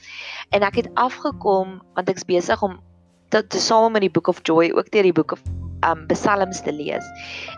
en 0.51 0.63
ek 0.63 0.75
het 0.75 0.89
afgekom 0.95 1.83
want 1.95 2.09
ek's 2.09 2.25
besig 2.25 2.63
om 2.63 2.81
te, 3.31 3.47
te 3.47 3.59
saam 3.59 3.93
met 3.93 4.03
die 4.03 4.11
Book 4.11 4.29
of 4.29 4.41
Joy 4.43 4.71
ook 4.71 4.91
deur 4.91 5.03
die 5.03 5.13
Book 5.13 5.33
of 5.33 5.43
um 5.85 6.07
Psalms 6.07 6.63
te 6.63 6.73
lees. 6.73 7.05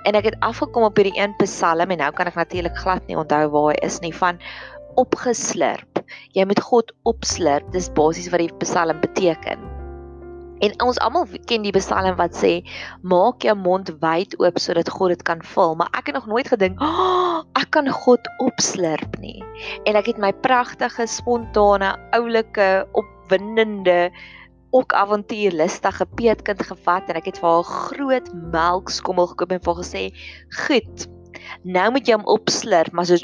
En 0.04 0.14
ek 0.14 0.24
het 0.24 0.40
afgekom 0.40 0.82
op 0.82 0.96
hierdie 0.96 1.20
een 1.20 1.36
Psalm 1.36 1.90
en 1.90 1.98
nou 1.98 2.12
kan 2.12 2.26
ek 2.26 2.34
natuurlik 2.34 2.76
glad 2.76 3.06
nie 3.06 3.16
onthou 3.16 3.48
waar 3.50 3.72
hy 3.74 3.78
is 3.86 4.00
nie 4.00 4.14
van 4.14 4.40
opgeslurp. 4.96 6.02
Jy 6.32 6.44
moet 6.44 6.60
God 6.60 6.92
opslurp. 7.04 7.72
Dis 7.72 7.92
basies 7.92 8.30
wat 8.32 8.40
die 8.40 8.52
Psalm 8.64 9.00
beteken. 9.00 9.75
En 10.64 10.72
ons 10.86 10.98
almal 11.04 11.26
ken 11.50 11.64
die 11.66 11.74
Psalm 11.76 12.16
wat 12.16 12.36
sê 12.38 12.52
maak 13.04 13.44
jou 13.44 13.54
mond 13.58 13.90
wyd 14.00 14.36
oop 14.40 14.60
sodat 14.62 14.88
God 14.92 15.12
dit 15.12 15.24
kan 15.28 15.42
vul, 15.54 15.74
maar 15.76 15.90
ek 15.98 16.08
het 16.10 16.16
nog 16.16 16.28
nooit 16.30 16.48
gedink, 16.48 16.80
oh, 16.80 17.42
ek 17.60 17.70
kan 17.76 17.90
God 17.92 18.30
opslurp 18.44 19.18
nie. 19.20 19.42
En 19.84 19.98
ek 20.00 20.12
het 20.12 20.22
my 20.22 20.32
pragtige, 20.46 21.08
spontane, 21.10 21.92
oulike, 22.16 22.70
opwindende 22.96 24.10
ook 24.76 24.92
avontuurlustige 24.92 26.06
peetkind 26.18 26.64
gevat 26.68 27.08
en 27.08 27.20
ek 27.20 27.30
het 27.30 27.38
vir 27.40 27.50
haar 27.52 27.68
groot 27.90 28.32
melkskommel 28.52 29.30
gekoop 29.32 29.54
en 29.54 29.62
vir 29.62 29.74
haar 29.74 29.84
gesê, 29.84 30.02
"Goed. 30.66 31.06
Nou 31.62 31.90
moet 31.92 32.06
jy 32.06 32.16
hom 32.16 32.26
opslurp, 32.26 32.92
maar 32.92 33.06
so 33.06 33.16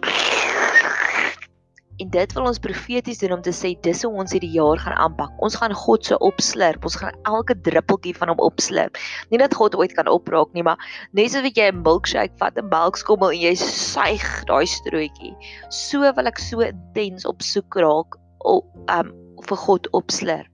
En 2.03 2.09
dit 2.11 2.33
wil 2.35 2.49
ons 2.51 2.59
profeties 2.59 3.21
doen 3.23 3.37
om 3.37 3.43
te 3.47 3.53
sê 3.55 3.73
dis 3.87 4.03
hoe 4.03 4.11
ons 4.23 4.33
hierdie 4.35 4.51
jaar 4.57 4.81
gaan 4.83 4.97
aanpak. 5.05 5.35
Ons 5.47 5.55
gaan 5.61 5.75
God 5.85 6.09
se 6.09 6.19
opslurp. 6.19 6.83
Ons 6.89 6.99
gaan 6.99 7.15
elke 7.31 7.55
druppeltjie 7.69 8.15
van 8.19 8.33
hom 8.33 8.43
opslurp. 8.43 8.99
Nie 9.31 9.39
dat 9.43 9.55
God 9.55 9.77
ooit 9.79 9.95
kan 9.95 10.11
opraak 10.11 10.51
nie, 10.57 10.65
maar 10.67 10.81
net 11.15 11.31
soos 11.31 11.47
wat 11.47 11.59
jy 11.59 11.69
'n 11.71 11.83
milkshake 11.87 12.35
vat, 12.43 12.59
'n 12.59 12.69
melkskommel 12.73 13.31
en 13.31 13.43
jy 13.47 13.55
suig 13.55 14.27
daai 14.51 14.67
strootjie. 14.67 15.35
So 15.71 16.01
wil 16.01 16.27
ek 16.27 16.39
so 16.39 16.61
intens 16.61 17.25
op 17.25 17.43
soek 17.43 17.77
raak 17.77 18.19
op 18.41 18.67
um 18.91 19.15
vir 19.47 19.59
God 19.67 19.89
opslurp. 19.93 20.51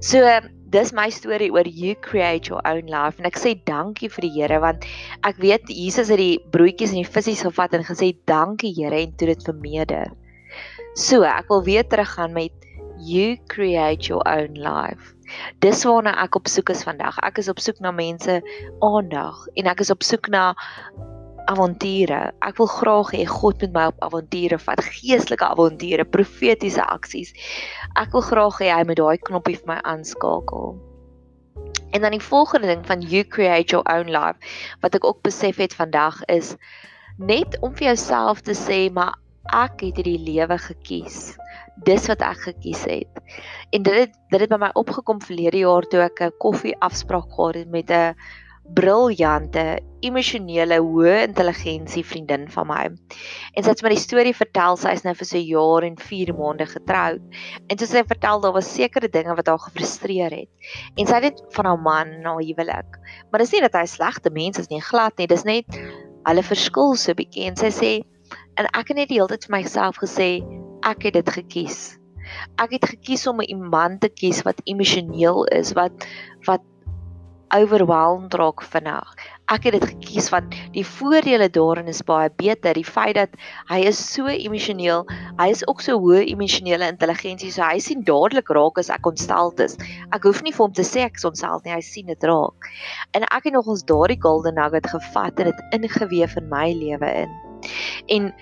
So 0.00 0.24
dis 0.72 0.92
my 0.92 1.10
storie 1.10 1.50
oor 1.52 1.68
you 1.68 1.94
create 1.94 2.48
your 2.48 2.62
own 2.64 2.86
life 2.86 3.20
en 3.20 3.28
ek 3.28 3.36
sê 3.36 3.52
dankie 3.68 4.08
vir 4.08 4.24
die 4.24 4.32
Here 4.38 4.60
want 4.64 4.86
ek 5.28 5.36
weet 5.36 5.68
Jesus 5.68 6.08
het 6.08 6.18
die 6.18 6.38
broodjies 6.54 6.94
en 6.94 7.02
die 7.02 7.12
visse 7.16 7.36
gevat 7.44 7.74
en 7.76 7.84
gesê 7.84 8.14
dankie 8.24 8.72
Here 8.72 9.02
en 9.02 9.12
toe 9.16 9.28
dit 9.34 9.44
vermeerder. 9.44 10.08
So, 10.92 11.22
ek 11.24 11.48
wil 11.48 11.62
weer 11.64 11.86
teruggaan 11.88 12.34
met 12.36 12.52
you 13.00 13.38
create 13.48 14.06
your 14.06 14.20
own 14.28 14.58
life. 14.60 15.14
Dis 15.64 15.84
waarna 15.88 16.12
ek 16.20 16.36
op 16.36 16.50
soek 16.52 16.68
is 16.74 16.82
vandag. 16.84 17.16
Ek 17.24 17.40
is 17.40 17.48
op 17.48 17.62
soek 17.64 17.80
na 17.80 17.94
mense 17.96 18.42
aandag 18.84 19.46
en 19.56 19.70
ek 19.72 19.80
is 19.80 19.92
op 19.94 20.04
soek 20.04 20.28
na 20.28 20.52
avonture. 21.48 22.20
Ek 22.44 22.60
wil 22.60 22.68
graag 22.68 23.14
hê 23.16 23.24
God 23.30 23.64
moet 23.64 23.72
my 23.72 23.86
op 23.88 24.04
avonture 24.04 24.60
vat, 24.60 24.84
geestelike 24.98 25.48
avonture, 25.48 26.04
profetiese 26.04 26.84
aksies. 26.84 27.32
Ek 27.96 28.12
wil 28.12 28.26
graag 28.28 28.60
hê 28.60 28.68
hy 28.74 28.84
moet 28.84 29.00
daai 29.00 29.24
knoppie 29.24 29.56
vir 29.62 29.72
my 29.72 29.80
aanskakel. 29.88 30.76
En 31.96 32.04
dan 32.04 32.12
die 32.12 32.24
volgende 32.24 32.68
ding 32.68 32.84
van 32.84 33.00
you 33.00 33.24
create 33.24 33.72
your 33.72 33.88
own 33.88 34.12
life 34.12 34.36
wat 34.84 35.00
ek 35.00 35.08
ook 35.08 35.24
besef 35.24 35.56
het 35.56 35.72
vandag 35.72 36.20
is 36.28 36.52
net 37.16 37.56
om 37.64 37.72
vir 37.76 37.92
jouself 37.92 38.44
te 38.44 38.56
sê 38.56 38.86
maar 38.92 39.16
ek 39.50 39.82
het 39.82 39.96
hierdie 39.96 40.20
lewe 40.22 40.58
gekies. 40.58 41.34
Dis 41.86 42.06
wat 42.10 42.22
ek 42.22 42.44
gekies 42.46 42.84
het. 42.84 43.22
En 43.72 43.82
dit 43.82 43.94
het 43.94 44.14
dit 44.30 44.40
het 44.40 44.50
by 44.50 44.60
my 44.60 44.70
opgekom 44.78 45.20
verlede 45.20 45.64
jaar 45.64 45.82
toe 45.88 46.00
ek 46.04 46.20
'n 46.20 46.38
koffie 46.38 46.76
afspraak 46.80 47.28
gehad 47.32 47.54
het 47.54 47.68
met 47.68 47.90
'n 47.90 48.14
briljante, 48.72 49.82
emosionele, 50.00 50.78
hoë 50.78 51.26
intelligensie 51.26 52.04
vriendin 52.06 52.46
van 52.48 52.66
my. 52.66 52.84
En 53.54 53.64
sy 53.64 53.68
het 53.68 53.82
my 53.82 53.92
die 53.92 54.00
storie 54.00 54.34
vertel, 54.34 54.76
sy 54.76 54.94
is 54.96 55.04
nou 55.04 55.14
vir 55.14 55.26
so 55.26 55.36
'n 55.36 55.46
jaar 55.46 55.82
en 55.82 55.96
4 55.96 56.32
maande 56.34 56.66
getroud. 56.66 57.22
En 57.68 57.78
soos 57.78 57.90
sy 57.90 58.04
vertel, 58.06 58.40
daar 58.40 58.52
was 58.52 58.74
sekere 58.74 59.08
dinge 59.08 59.34
wat 59.34 59.46
haar 59.46 59.58
gefrustreer 59.58 60.30
het. 60.30 60.48
En 60.96 61.06
sy 61.06 61.14
het 61.14 61.22
dit 61.22 61.42
van 61.54 61.64
haar 61.64 61.78
man 61.78 62.20
na 62.22 62.36
huwelik. 62.36 62.98
Maar 63.30 63.40
dis 63.40 63.52
nie 63.52 63.60
dat 63.60 63.74
hy 63.74 63.86
slegte 63.86 64.30
mens 64.30 64.58
is 64.58 64.68
nie, 64.68 64.80
glad 64.80 65.16
nie. 65.18 65.26
Dis 65.26 65.44
net 65.44 65.66
hulle 66.24 66.42
verskil 66.42 66.94
so 66.94 67.14
bietjie 67.14 67.46
en 67.46 67.56
sy 67.56 67.70
sê 67.70 68.11
en 68.56 68.68
ek 68.72 68.92
het 68.92 68.96
net 68.96 69.08
die 69.12 69.20
hele 69.20 69.32
tyd 69.32 69.48
vir 69.48 69.56
myself 69.58 70.00
gesê 70.02 70.30
ek 70.86 71.08
het 71.08 71.18
dit 71.20 71.30
gekies. 71.38 71.80
Ek 72.62 72.76
het 72.76 72.84
gekies 72.94 73.26
om 73.26 73.40
'n 73.40 73.50
iemand 73.50 74.00
te 74.00 74.08
kies 74.08 74.42
wat 74.42 74.60
emosioneel 74.64 75.44
is, 75.46 75.72
wat 75.72 76.06
wat 76.46 76.62
overwhelmed 77.52 78.34
raak 78.34 78.62
vinnig. 78.64 79.08
Ek 79.52 79.66
het 79.68 79.74
dit 79.76 79.84
gekies 79.84 80.30
want 80.32 80.54
die 80.72 80.84
voordele 80.86 81.50
daarin 81.52 81.90
is 81.92 82.00
baie 82.08 82.30
beter. 82.40 82.72
Die 82.78 82.86
feit 82.86 83.18
dat 83.18 83.36
hy 83.68 83.82
is 83.90 84.00
so 84.00 84.26
emosioneel, 84.32 85.04
hy 85.36 85.48
is 85.52 85.64
ook 85.68 85.84
so 85.84 85.98
hoë 86.00 86.24
emosionele 86.32 86.88
intelligensie, 86.88 87.52
so 87.52 87.62
hy 87.66 87.78
sien 87.78 88.04
dadelik 88.08 88.48
raak 88.48 88.80
as 88.80 88.88
ek 88.88 89.06
ontstel 89.12 89.52
is. 89.60 89.76
Ek 90.16 90.24
hoef 90.24 90.42
nie 90.42 90.56
vir 90.56 90.64
hom 90.64 90.72
te 90.72 90.86
sê 90.86 91.04
ek 91.04 91.20
is 91.20 91.28
ontstel 91.28 91.60
nie, 91.66 91.76
hy 91.76 91.84
sien 91.84 92.08
dit 92.08 92.28
raak. 92.32 92.72
En 93.12 93.28
ek 93.28 93.50
het 93.50 93.56
nogals 93.58 93.84
daardie 93.84 94.20
golden 94.20 94.56
nugget 94.56 94.88
gevat 94.88 95.40
en 95.40 95.52
dit 95.52 95.64
ingeweef 95.80 96.36
in 96.40 96.48
my 96.48 96.70
lewe 96.72 97.16
in. 97.26 97.41
En 98.08 98.32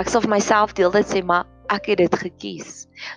ek 0.00 0.08
sê 0.10 0.20
vir 0.24 0.32
myself 0.32 0.76
deel 0.78 0.92
dit 0.94 1.08
sê 1.10 1.24
maar 1.24 1.48
ek 1.70 1.86
het 1.92 2.00
dit 2.00 2.14
gekies. 2.18 2.70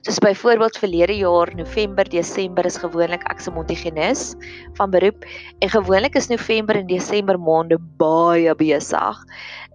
Soos 0.06 0.20
byvoorbeeld 0.22 0.78
verlede 0.78 1.16
jaar 1.18 1.50
November, 1.58 2.06
Desember 2.10 2.66
is 2.70 2.78
gewoonlik 2.78 3.24
ek 3.32 3.42
se 3.42 3.52
montigenis 3.54 4.34
van 4.78 4.94
beroep 4.94 5.26
en 5.66 5.72
gewoonlik 5.74 6.16
is 6.20 6.30
November 6.30 6.78
en 6.78 6.88
Desember 6.88 7.40
maande 7.40 7.80
baie 8.02 8.54
besig 8.60 9.24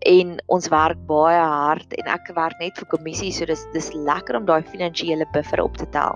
en 0.07 0.37
ons 0.47 0.71
werk 0.71 1.01
baie 1.11 1.41
hard 1.43 1.97
en 1.99 2.13
ek 2.15 2.31
werk 2.37 2.63
net 2.63 2.79
vir 2.79 2.91
kommissie 2.95 3.33
so 3.35 3.49
dis 3.51 3.67
dis 3.75 3.91
lekker 3.97 4.39
om 4.39 4.47
daai 4.47 4.63
finansiële 4.71 5.27
buffer 5.35 5.63
op 5.65 5.77
te 5.81 5.89
tel. 5.95 6.15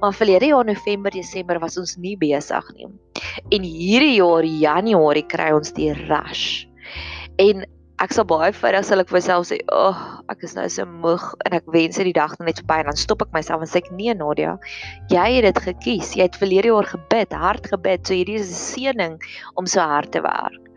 Maar 0.00 0.16
verlede 0.16 0.48
jaar 0.48 0.64
November, 0.64 1.12
Desember 1.12 1.60
was 1.60 1.76
ons 1.76 1.98
nie 2.00 2.16
besig 2.16 2.64
nie. 2.78 2.88
En 3.52 3.66
hierdie 3.66 4.16
jaar 4.16 4.46
Januarie 4.48 5.26
kry 5.28 5.50
ons 5.52 5.74
die 5.76 5.92
rush. 6.08 6.64
En 7.36 7.66
ek 8.00 8.14
sal 8.16 8.24
baie 8.24 8.48
vinnig 8.56 8.86
sal 8.88 9.02
ek 9.02 9.10
vir 9.10 9.18
myself 9.18 9.44
sê, 9.50 9.58
"Ag, 9.68 9.98
oh, 10.00 10.22
ek 10.32 10.44
is 10.46 10.54
nou 10.56 10.66
so 10.72 10.86
moeg 10.86 11.24
en 11.44 11.56
ek 11.58 11.66
wens 11.74 11.98
dit 12.00 12.08
die 12.08 12.16
dag 12.16 12.32
net 12.38 12.62
verby 12.62 12.78
en 12.80 12.88
dan 12.88 12.96
stop 12.96 13.22
ek 13.22 13.34
myself 13.36 13.60
en 13.60 13.68
sê 13.68 13.82
ek 13.82 13.90
nee 13.92 14.14
Nadia, 14.14 14.56
jy 15.10 15.26
het 15.36 15.44
dit 15.44 15.62
gekies. 15.66 16.14
Jy 16.16 16.22
het 16.22 16.40
verlede 16.40 16.72
jaar 16.72 16.88
gebid, 16.88 17.32
hard 17.32 17.66
gebid, 17.66 18.06
so 18.06 18.14
hierdie 18.14 18.40
is 18.40 18.48
'n 18.48 18.64
seëning 18.72 19.20
om 19.56 19.66
so 19.66 19.80
hard 19.80 20.12
te 20.12 20.22
werk." 20.22 20.70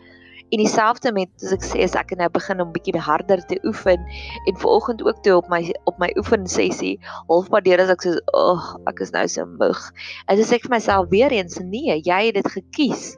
En 0.52 0.60
dieselfde 0.60 1.12
met 1.14 1.30
as 1.42 1.54
ek 1.54 1.64
sê 1.64 1.84
as 1.84 1.96
ek 1.96 2.12
nou 2.18 2.30
begin 2.30 2.62
om 2.62 2.74
bietjie 2.74 3.00
harder 3.00 3.40
te 3.46 3.58
oefen 3.64 4.04
en 4.46 4.60
vanoggend 4.60 5.02
ook 5.02 5.24
toe 5.24 5.38
op 5.38 5.48
my 5.50 5.74
op 5.86 5.98
my 5.98 6.12
oefen 6.18 6.46
sessie 6.46 7.00
halfpad 7.28 7.64
deur 7.64 7.82
as 7.82 7.90
ek 7.90 8.04
sê, 8.04 8.12
"Ag, 8.34 8.76
oh, 8.76 8.84
ek 8.86 9.00
is 9.00 9.12
nou 9.12 9.28
so 9.28 9.46
moeg." 9.46 9.92
En 10.28 10.36
dis 10.36 10.52
ek 10.52 10.68
vir 10.68 10.76
myself 10.76 11.08
weer 11.10 11.32
eens, 11.32 11.58
"Nee, 11.60 12.02
jy 12.04 12.26
het 12.26 12.36
dit 12.36 12.52
gekies." 12.52 13.16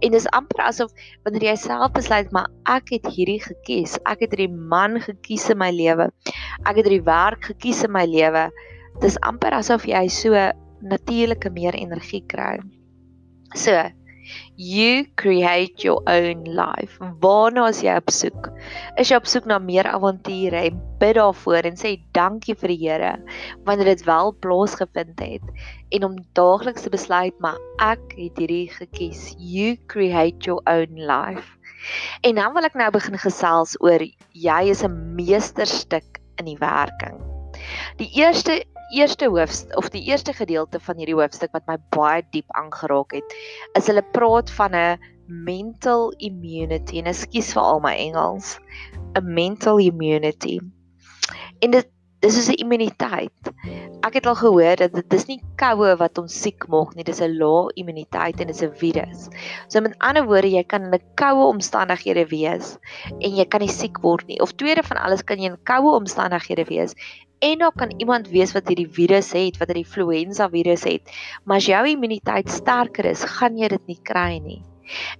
En 0.00 0.14
dis 0.14 0.28
amper 0.36 0.62
asof 0.64 0.92
wanneer 1.24 1.50
jy 1.50 1.56
self 1.60 1.92
besluit 1.96 2.30
maar 2.32 2.48
ek 2.72 2.94
het 2.96 3.08
hierdie 3.12 3.40
gekies. 3.44 3.98
Ek 4.08 4.24
het 4.24 4.34
hierdie 4.34 4.52
man 4.52 5.00
gekies 5.02 5.48
in 5.52 5.60
my 5.60 5.70
lewe. 5.74 6.08
Ek 6.64 6.80
het 6.80 6.86
hierdie 6.86 7.04
werk 7.06 7.50
gekies 7.52 7.84
in 7.84 7.92
my 7.92 8.06
lewe. 8.08 8.48
Dis 9.04 9.20
amper 9.26 9.56
asof 9.56 9.86
jy 9.88 10.06
so 10.12 10.36
natuurlike 10.80 11.52
meer 11.52 11.76
energie 11.76 12.22
kry. 12.28 12.58
So, 13.54 13.74
you 14.56 15.06
create 15.16 15.84
your 15.84 16.02
own 16.06 16.44
life. 16.44 16.98
Waarna 17.22 17.68
is 17.70 17.82
jy 17.82 17.96
op 17.96 18.10
soek? 18.12 18.50
Is 19.00 19.10
jy 19.10 19.18
op 19.20 19.28
soek 19.30 19.48
na 19.50 19.58
meer 19.58 19.88
avonture 19.88 20.70
bid 21.00 21.16
daarvoor 21.16 21.68
en 21.70 21.78
sê 21.80 21.94
dankie 22.16 22.54
vir 22.54 22.74
die 22.74 22.78
Here 22.80 23.12
wanneer 23.64 23.92
dit 23.92 24.04
wel 24.04 24.34
plaasgevind 24.44 25.20
het 25.20 25.66
en 25.96 26.04
om 26.04 26.18
daagliks 26.38 26.84
te 26.84 26.92
besluit 26.92 27.36
maar 27.40 27.58
ek 27.80 28.14
het 28.18 28.38
hierdie 28.40 28.68
gekies. 28.76 29.34
You 29.38 29.76
create 29.88 30.44
your 30.46 30.60
own 30.66 31.00
life. 31.00 31.56
En 32.22 32.36
dan 32.36 32.52
wil 32.54 32.68
ek 32.68 32.76
nou 32.76 32.90
begin 32.92 33.16
gesels 33.18 33.76
oor 33.80 34.04
jy 34.36 34.62
is 34.68 34.84
'n 34.84 35.16
meesterstuk 35.16 36.20
in 36.36 36.44
die 36.52 36.60
werking. 36.60 37.16
Die 38.00 38.10
eerste 38.16 38.64
eerste 38.90 39.28
hoofstuk 39.28 39.76
of 39.78 39.90
die 39.90 40.02
eerste 40.10 40.32
gedeelte 40.32 40.80
van 40.80 40.96
hierdie 40.96 41.14
hoofstuk 41.14 41.52
wat 41.52 41.66
my 41.66 41.76
baie 41.94 42.22
diep 42.34 42.50
aangeraak 42.58 43.12
het, 43.12 43.38
is 43.78 43.86
hulle 43.86 44.04
praat 44.14 44.50
van 44.50 44.74
'n 44.74 44.98
mental 45.26 46.10
immunity. 46.18 46.98
En 46.98 47.06
ekskuus 47.06 47.52
vir 47.54 47.62
al 47.62 47.80
my 47.80 47.94
Engels. 47.94 48.58
'n 49.14 49.34
Mental 49.34 49.78
immunity. 49.78 50.60
En 51.60 51.70
dit 51.70 51.88
dis 52.20 52.36
is 52.36 52.48
'n 52.48 52.60
immuniteit. 52.60 53.52
Ek 54.00 54.14
het 54.14 54.26
al 54.26 54.34
gehoor 54.34 54.76
dat 54.76 54.92
dit 54.92 55.12
is 55.12 55.26
nie 55.26 55.40
koue 55.56 55.96
wat 55.96 56.18
ons 56.18 56.40
siek 56.42 56.66
maak 56.68 56.94
nie, 56.94 57.04
dis 57.04 57.20
'n 57.20 57.38
lae 57.38 57.72
immuniteit 57.74 58.40
en 58.40 58.46
dit 58.46 58.56
is 58.56 58.62
'n 58.62 58.76
virus. 58.76 59.28
So 59.68 59.80
met 59.80 59.94
ander 59.98 60.26
woorde, 60.26 60.50
jy 60.50 60.64
kan 60.64 60.82
in 60.82 60.94
'n 60.94 61.00
koue 61.14 61.46
omstandighede 61.46 62.26
wees 62.28 62.78
en 63.20 63.36
jy 63.36 63.44
kan 63.44 63.60
nie 63.60 63.68
siek 63.68 64.02
word 64.02 64.26
nie. 64.26 64.40
Of 64.40 64.52
tweede 64.52 64.82
van 64.82 64.96
alles 64.96 65.24
kan 65.24 65.38
jy 65.38 65.46
in 65.46 65.62
koue 65.64 65.96
omstandighede 65.96 66.64
wees 66.64 66.94
en 67.40 67.58
daar 67.58 67.72
kan 67.76 67.92
iemand 67.96 68.28
wees 68.28 68.52
wat 68.52 68.68
hierdie 68.68 68.88
virus 68.88 69.32
het, 69.32 69.56
wat 69.60 69.72
hierdie 69.72 69.86
influenza 69.86 70.48
virus 70.52 70.84
het, 70.84 71.12
maar 71.44 71.60
as 71.60 71.68
jou 71.70 71.84
immuniteit 71.88 72.50
sterker 72.52 73.08
is, 73.10 73.24
gaan 73.38 73.56
jy 73.58 73.70
dit 73.72 73.86
nie 73.88 74.00
kry 74.04 74.36
nie. 74.44 74.60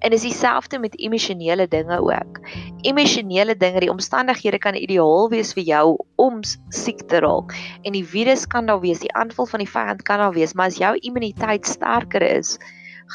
En 0.03 0.11
dis 0.11 0.25
dieselfde 0.27 0.81
met 0.83 0.97
emosionele 0.99 1.69
dinge 1.71 2.01
ook. 2.03 2.41
Emosionele 2.83 3.55
dinge, 3.57 3.81
die 3.81 3.93
omstandighede 3.93 4.59
kan 4.59 4.75
ideaal 4.75 5.31
wees 5.31 5.55
vir 5.55 5.65
jou 5.69 5.85
om 6.19 6.41
siek 6.75 7.07
te 7.09 7.23
raak. 7.23 7.55
En 7.87 7.95
die 7.95 8.05
virus 8.05 8.47
kan 8.51 8.67
daar 8.67 8.83
wees, 8.83 9.03
die 9.03 9.15
aanval 9.15 9.47
van 9.47 9.63
die 9.63 9.71
vyand 9.71 10.03
kan 10.03 10.19
daar 10.19 10.35
wees, 10.35 10.55
maar 10.55 10.73
as 10.75 10.81
jou 10.83 10.97
immuniteit 10.99 11.67
sterker 11.67 12.27
is, 12.27 12.59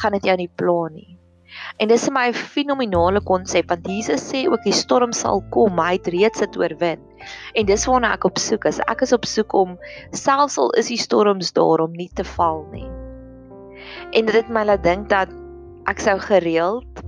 gaan 0.01 0.15
dit 0.17 0.31
jou 0.31 0.37
nie 0.39 0.51
pla 0.55 0.79
nie. 0.93 1.14
En 1.77 1.87
dis 1.87 2.07
'n 2.07 2.13
my 2.13 2.33
fenominale 2.33 3.21
konsep 3.23 3.69
want 3.69 3.87
Jesus 3.87 4.27
sê 4.31 4.45
ook 4.47 4.63
die 4.63 4.73
storm 4.73 5.11
sal 5.11 5.43
kom, 5.49 5.79
hy 5.79 5.93
het 5.97 6.07
reeds 6.07 6.39
dit 6.39 6.57
oorwin. 6.57 6.99
En 7.53 7.65
dis 7.65 7.85
waarna 7.85 8.13
ek 8.13 8.23
op 8.23 8.37
soek 8.37 8.65
is. 8.65 8.79
Ek 8.79 9.01
is 9.01 9.13
op 9.13 9.25
soek 9.25 9.53
om 9.53 9.77
selfs 10.11 10.57
al 10.57 10.69
is 10.71 10.87
die 10.87 10.97
storms 10.97 11.51
daar 11.53 11.79
om 11.79 11.91
nie 11.91 12.09
te 12.13 12.23
val 12.23 12.67
nie. 12.71 12.89
En 14.11 14.25
dit 14.25 14.35
het 14.35 14.49
my 14.49 14.63
laat 14.63 14.83
dink 14.83 15.09
dat 15.09 15.29
ek 15.85 15.99
sou 15.99 16.19
gereeld 16.19 17.05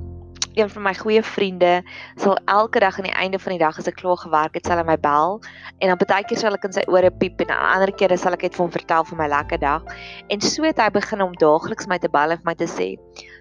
een 0.57 0.69
van 0.69 0.81
my 0.81 0.93
goeie 0.97 1.23
vriende 1.23 1.83
sal 2.15 2.37
elke 2.45 2.79
dag 2.79 2.97
aan 2.97 3.05
die 3.05 3.13
einde 3.13 3.39
van 3.39 3.53
die 3.53 3.61
dag 3.61 3.77
as 3.77 3.87
ek 3.87 3.99
klaar 4.01 4.17
gewerk 4.17 4.57
het, 4.57 4.65
sal 4.65 4.81
hy 4.81 4.85
my 4.87 4.97
bel 4.97 5.37
en 5.77 5.91
dan 5.91 5.99
baie 6.01 6.25
keer 6.25 6.41
sal 6.41 6.57
ek 6.57 6.65
in 6.65 6.73
sy 6.73 6.83
ore 6.89 7.11
piep 7.21 7.43
en 7.45 7.53
ander 7.53 7.93
kere 7.93 8.17
sal 8.17 8.33
ek 8.33 8.47
net 8.47 8.57
vir 8.57 8.65
hom 8.65 8.73
vertel 8.73 9.05
van 9.11 9.21
my 9.21 9.27
lekker 9.33 9.61
dag. 9.61 9.85
En 10.33 10.41
so 10.41 10.65
het 10.65 10.81
hy 10.81 10.89
begin 10.95 11.21
om 11.25 11.35
daagliks 11.37 11.89
my 11.91 11.99
te 12.01 12.09
bel 12.09 12.33
en 12.33 12.41
vir 12.41 12.49
my 12.49 12.55
te 12.57 12.69
sê: 12.71 12.89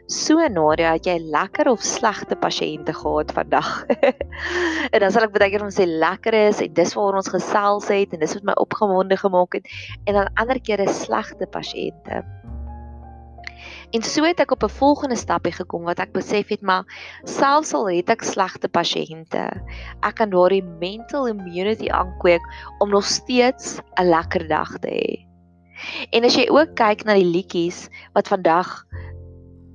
"So 0.06 0.38
Nadia, 0.48 0.92
het 0.92 1.06
jy 1.06 1.18
lekker 1.18 1.68
of 1.68 1.82
slegte 1.82 2.36
pasiënte 2.38 2.94
gehad 2.94 3.32
vandag?" 3.34 3.86
en 4.92 5.00
dan 5.00 5.10
sal 5.10 5.26
ek 5.26 5.34
baie 5.34 5.50
keer 5.50 5.64
hom 5.64 5.74
sê 5.74 5.86
lekker 5.86 6.34
is 6.46 6.62
en 6.62 6.74
dis 6.74 6.94
waar 6.94 7.18
ons 7.18 7.32
gesels 7.34 7.88
het 7.90 8.14
en 8.14 8.22
dis 8.22 8.34
wat 8.38 8.46
my 8.46 8.54
opgewonde 8.62 9.18
gemaak 9.18 9.58
het 9.58 9.66
en 10.06 10.14
dan 10.14 10.30
ander 10.38 10.60
kere 10.60 10.86
slegte 10.86 11.46
pasiënte. 11.50 12.22
En 13.94 14.02
so 14.02 14.22
het 14.26 14.40
ek 14.42 14.50
op 14.50 14.62
'n 14.62 14.78
volgende 14.78 15.16
stapie 15.16 15.52
gekom 15.52 15.82
wat 15.82 15.98
ek 15.98 16.12
besef 16.12 16.48
het 16.48 16.62
maar 16.62 16.84
selfs 17.24 17.74
al 17.74 17.88
het 17.90 18.10
ek 18.10 18.22
slegte 18.22 18.68
pasiënte, 18.68 19.50
ek 20.02 20.14
kan 20.14 20.30
daardie 20.30 20.62
mental 20.62 21.26
immunity 21.26 21.90
aankweek 21.90 22.42
om 22.78 22.90
nog 22.90 23.04
steeds 23.04 23.78
'n 23.98 24.06
lekker 24.06 24.48
dag 24.48 24.78
te 24.78 24.90
hê. 24.90 25.26
En 26.10 26.24
as 26.24 26.34
jy 26.34 26.48
ook 26.48 26.74
kyk 26.74 27.04
na 27.04 27.14
die 27.14 27.30
liedjies 27.30 27.88
wat 28.12 28.28
vandag 28.28 28.86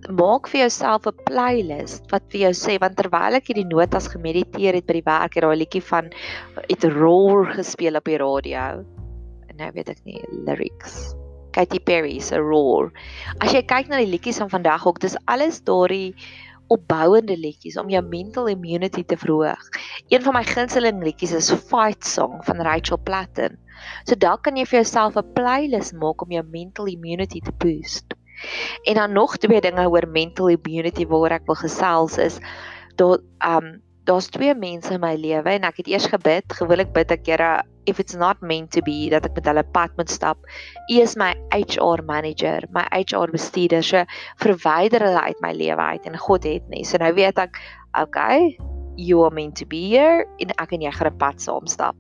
maak 0.10 0.48
vir 0.50 0.62
jouself 0.66 1.08
'n 1.08 1.24
playlist 1.26 2.12
wat 2.12 2.24
vir 2.32 2.42
jou 2.42 2.54
sê 2.58 2.80
want 2.80 2.98
terwyl 2.98 3.38
ek 3.38 3.48
hierdie 3.48 3.68
notas 3.70 4.08
gemediteer 4.08 4.74
het 4.74 4.88
by 4.88 4.94
die 4.94 5.06
werk 5.06 5.36
het 5.36 5.44
daai 5.44 5.58
liedjie 5.62 5.82
van 5.82 6.12
it 6.70 6.84
roar 6.84 7.54
gespeel 7.54 7.96
op 7.96 8.06
die 8.06 8.18
radio. 8.18 8.86
En 9.50 9.58
nou 9.58 9.72
weet 9.74 9.90
ek 9.90 10.06
nie 10.06 10.22
lyrics. 10.46 11.14
Katy 11.52 11.80
Perry 11.80 12.20
se 12.20 12.38
Roar. 12.38 12.92
As 13.42 13.52
jy 13.54 13.62
kyk 13.62 13.90
na 13.90 13.98
die 13.98 14.08
liedjies 14.08 14.40
van 14.40 14.50
vandag 14.50 14.88
ook, 14.88 15.02
dis 15.04 15.18
alles 15.28 15.60
daardie 15.68 16.16
opbouende 16.72 17.36
liedjies 17.36 17.76
om 17.78 17.90
jou 17.92 18.02
mental 18.02 18.48
immunity 18.48 19.04
te 19.04 19.18
verhoog. 19.20 19.60
Een 20.08 20.24
van 20.24 20.38
my 20.38 20.44
gunsteling 20.48 21.04
liedjies 21.04 21.34
is 21.36 21.52
Fight 21.52 22.08
Song 22.08 22.40
van 22.48 22.64
Rachel 22.64 23.02
Platten. 23.04 23.60
So 24.08 24.16
dalk 24.16 24.46
kan 24.48 24.56
jy 24.56 24.66
vir 24.66 24.80
jouself 24.80 25.18
'n 25.18 25.34
playlist 25.36 25.94
maak 25.94 26.22
om 26.22 26.32
jou 26.32 26.44
mental 26.44 26.88
immunity 26.88 27.42
te 27.42 27.52
boost. 27.52 28.16
En 28.84 28.96
dan 29.00 29.14
nog 29.14 29.38
twee 29.38 29.62
dinge 29.62 29.88
oor 29.90 30.08
mental 30.08 30.50
immunity 30.50 31.06
waaroor 31.06 31.38
ek 31.40 31.48
wil 31.50 31.60
gesels 31.62 32.18
is 32.18 32.40
daar 32.96 33.20
um 33.46 33.82
daar's 34.10 34.32
twee 34.34 34.54
mense 34.58 34.94
in 34.94 35.02
my 35.02 35.14
lewe 35.16 35.52
en 35.54 35.66
ek 35.68 35.84
het 35.84 35.90
eers 35.92 36.08
gebid, 36.10 36.54
gewoonlik 36.58 36.90
bid 36.96 37.12
ek 37.14 37.28
Here 37.30 37.62
if 37.86 38.00
it's 38.00 38.16
not 38.16 38.42
meant 38.42 38.72
to 38.72 38.82
be 38.82 39.10
dat 39.10 39.26
ek 39.26 39.36
met 39.38 39.48
hulle 39.50 39.64
pad 39.74 39.94
moet 39.98 40.10
stap. 40.10 40.38
U 40.90 41.00
is 41.02 41.16
my 41.18 41.34
HR 41.54 42.04
manager, 42.06 42.66
my 42.74 42.86
HR 42.92 43.32
bestuurder. 43.34 43.84
So 43.86 44.06
verwyder 44.42 45.06
hulle 45.06 45.22
uit 45.22 45.42
my 45.42 45.54
lewe 45.54 45.82
uit 45.96 46.06
en 46.10 46.18
God 46.18 46.46
het 46.50 46.68
nie. 46.74 46.84
So 46.86 47.02
nou 47.02 47.14
weet 47.18 47.42
ek, 47.42 47.58
okay, 47.98 48.58
you 48.98 49.24
are 49.26 49.34
meant 49.34 49.58
to 49.62 49.66
be 49.70 49.88
here 49.94 50.26
en 50.42 50.54
ek 50.62 50.74
en 50.74 50.86
jy 50.86 50.92
gaan 50.98 51.14
'n 51.14 51.22
pad 51.22 51.42
saam 51.42 51.68
stap. 51.68 51.96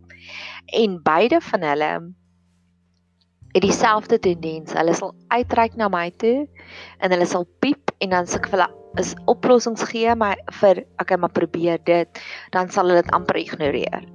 En 0.74 1.02
beide 1.04 1.42
van 1.42 1.62
hulle 1.62 1.92
het 3.52 3.64
dieselfde 3.64 4.20
tendens. 4.20 4.74
Hulle 4.74 4.94
sal 4.94 5.14
uitreik 5.28 5.76
na 5.76 5.90
my 5.92 6.10
toe 6.22 6.48
en 7.00 7.12
hulle 7.12 7.26
sal 7.26 7.48
piep 7.60 7.92
en 8.00 8.16
dan 8.16 8.28
suk 8.28 8.50
hulle 8.54 8.70
is 9.00 9.14
oplossings 9.32 9.84
gee 9.88 10.16
maar 10.20 10.40
vir 10.60 10.84
okay 11.00 11.18
maar 11.18 11.32
probeer 11.32 11.80
dit 11.88 12.24
dan 12.56 12.72
sal 12.72 12.90
hulle 12.90 13.04
dit 13.04 13.14
amper 13.16 13.40
ignoreer. 13.40 14.08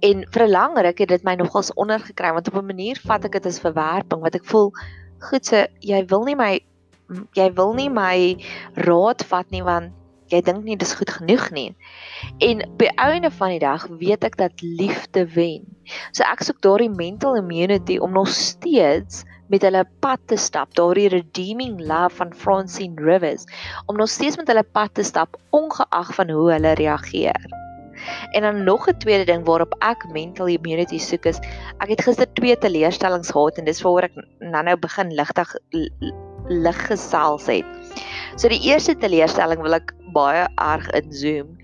En 0.00 0.24
vir 0.32 0.42
'n 0.46 0.50
lang 0.50 0.78
ruk 0.78 0.98
het 0.98 1.08
dit 1.08 1.24
my 1.24 1.34
nogals 1.34 1.74
ondergekry 1.74 2.32
want 2.32 2.48
op 2.48 2.56
'n 2.56 2.66
manier 2.66 3.00
vat 3.04 3.24
ek 3.24 3.32
dit 3.32 3.46
as 3.46 3.60
verwerping 3.60 4.20
wat 4.20 4.34
ek 4.34 4.44
voel 4.44 4.72
goed 5.20 5.46
so 5.46 5.66
jy 5.80 6.04
wil 6.08 6.24
nie 6.24 6.36
my 6.36 6.60
jy 7.34 7.48
wil 7.58 7.74
nie 7.74 7.90
my 7.90 8.36
raad 8.74 9.24
vat 9.30 9.50
nie 9.50 9.62
want 9.62 9.92
jy 10.30 10.40
dink 10.46 10.64
nie 10.64 10.76
dis 10.78 10.94
goed 10.98 11.10
genoeg 11.10 11.50
nie. 11.54 11.70
En 12.46 12.62
by 12.78 12.90
einde 13.02 13.30
van 13.30 13.54
die 13.54 13.62
dag 13.62 13.86
weet 14.00 14.24
ek 14.24 14.38
dat 14.40 14.62
liefde 14.62 15.26
wen. 15.34 15.66
So 16.12 16.24
ek 16.26 16.44
soek 16.46 16.62
daardie 16.64 16.90
mental 16.92 17.38
immunity 17.40 17.98
om 17.98 18.14
nog 18.14 18.30
steeds 18.34 19.24
met 19.50 19.64
hulle 19.66 19.82
pad 20.04 20.22
te 20.30 20.38
stap, 20.38 20.70
daardie 20.78 21.08
redeeming 21.10 21.80
love 21.82 22.14
van 22.20 22.34
Francine 22.34 22.94
Rivers, 23.02 23.46
om 23.90 23.98
nog 23.98 24.08
steeds 24.08 24.38
met 24.38 24.46
hulle 24.46 24.62
pad 24.62 24.94
te 24.94 25.02
stap 25.02 25.34
ongeag 25.50 26.14
van 26.14 26.30
hoe 26.30 26.52
hulle 26.52 26.74
reageer. 26.78 27.48
En 28.30 28.42
dan 28.42 28.64
nog 28.64 28.88
'n 28.88 28.96
tweede 28.98 29.24
ding 29.24 29.44
waarop 29.44 29.74
ek 29.78 30.06
mental 30.12 30.46
immunity 30.46 30.98
soek 30.98 31.24
is, 31.24 31.38
ek 31.78 31.88
het 31.88 32.02
gister 32.02 32.32
twee 32.32 32.58
teleurstellings 32.58 33.30
gehad 33.30 33.58
en 33.58 33.64
dis 33.64 33.82
waaroor 33.82 34.08
ek 34.08 34.16
nou-nou 34.38 34.76
begin 34.76 35.14
ligtig 35.14 35.54
lig 36.48 36.86
gesels 36.86 37.46
het. 37.46 37.66
So 38.36 38.48
die 38.48 38.62
eerste 38.68 38.94
teleurstelling 38.98 39.62
wil 39.64 39.78
ek 39.78 39.94
baie 40.14 40.46
erg 40.60 40.88
inzoom. 40.98 41.54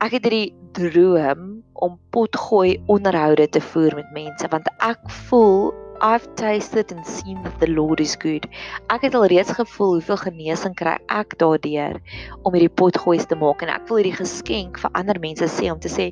Ek 0.00 0.16
het 0.16 0.26
hierdie 0.28 0.54
droom 0.76 1.60
om 1.80 1.98
potgooi 2.14 2.78
onderhoude 2.92 3.48
te 3.52 3.60
voer 3.72 3.96
met 3.98 4.10
mense 4.16 4.48
want 4.52 4.68
ek 4.84 5.00
voel 5.28 5.70
I've 6.02 6.34
tasted 6.34 6.92
and 6.92 7.06
seen 7.06 7.42
that 7.42 7.60
the 7.60 7.66
Lord 7.66 8.00
is 8.00 8.16
good. 8.16 8.46
Ek 8.88 9.02
het 9.04 9.14
al 9.14 9.26
reeds 9.28 9.52
gevoel 9.52 9.98
hoeveel 9.98 10.16
genesing 10.16 10.72
kry 10.78 10.94
ek 11.12 11.34
daardeur 11.42 11.98
om 12.40 12.54
hierdie 12.56 12.72
potgoeie 12.72 13.26
te 13.28 13.36
maak 13.36 13.60
en 13.60 13.68
ek 13.68 13.84
wil 13.90 14.00
hierdie 14.00 14.16
geskenk 14.16 14.80
vir 14.80 14.94
ander 14.96 15.20
mense 15.20 15.44
sê 15.52 15.68
om 15.68 15.80
te 15.82 15.92
sê 15.92 16.06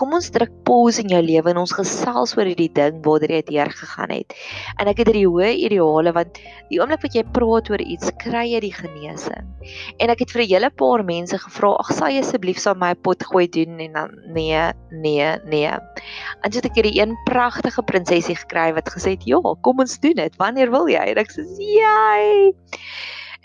kom 0.00 0.14
ons 0.16 0.30
druk 0.32 0.54
pause 0.64 1.02
in 1.04 1.12
jou 1.12 1.20
lewe 1.20 1.52
en 1.52 1.60
ons 1.60 1.74
gesels 1.76 2.32
oor 2.38 2.48
hierdie 2.48 2.70
ding 2.78 3.02
waar 3.04 3.26
jy 3.28 3.42
deur 3.50 3.72
gegaan 3.76 4.14
het. 4.14 4.32
En 4.80 4.88
ek 4.88 5.02
het 5.02 5.12
hierdie 5.12 5.26
hoë 5.28 5.52
ideale 5.66 6.14
want 6.16 6.40
die 6.70 6.80
oomblik 6.80 7.04
wat 7.04 7.20
jy 7.20 7.26
praat 7.36 7.68
oor 7.68 7.84
iets 7.84 8.14
kry 8.24 8.46
jy 8.54 8.62
die 8.64 8.72
genesing. 8.72 9.52
En 10.00 10.14
ek 10.14 10.24
het 10.24 10.32
vir 10.32 10.42
'n 10.46 10.48
hele 10.54 10.70
paar 10.70 11.04
mense 11.04 11.36
gevra, 11.36 11.76
"Ag, 11.76 11.92
sal 11.92 12.08
jy 12.08 12.24
asseblief 12.24 12.58
saam 12.58 12.78
my 12.78 12.94
potgooi 12.94 13.46
doen?" 13.48 13.78
en 13.80 13.92
dan 13.92 14.10
nee, 14.32 14.72
nee, 14.90 15.28
nee. 15.44 15.68
En 16.42 16.52
so 16.52 16.56
het 16.58 16.66
ek 16.72 16.80
hierdie 16.80 17.00
een 17.00 17.16
pragtige 17.26 17.82
prinsesie 17.82 18.36
gekry 18.36 18.72
wat 18.72 18.88
gesê 18.88 19.10
het 19.10 19.25
ja, 19.26 19.40
kom 19.66 19.82
ons 19.84 19.98
doen 20.00 20.16
dit. 20.18 20.40
Wanneer 20.40 20.70
wil 20.74 20.88
jy? 20.90 21.04
En 21.12 21.22
ek 21.22 21.32
sê, 21.34 21.44
"Jy." 21.58 22.54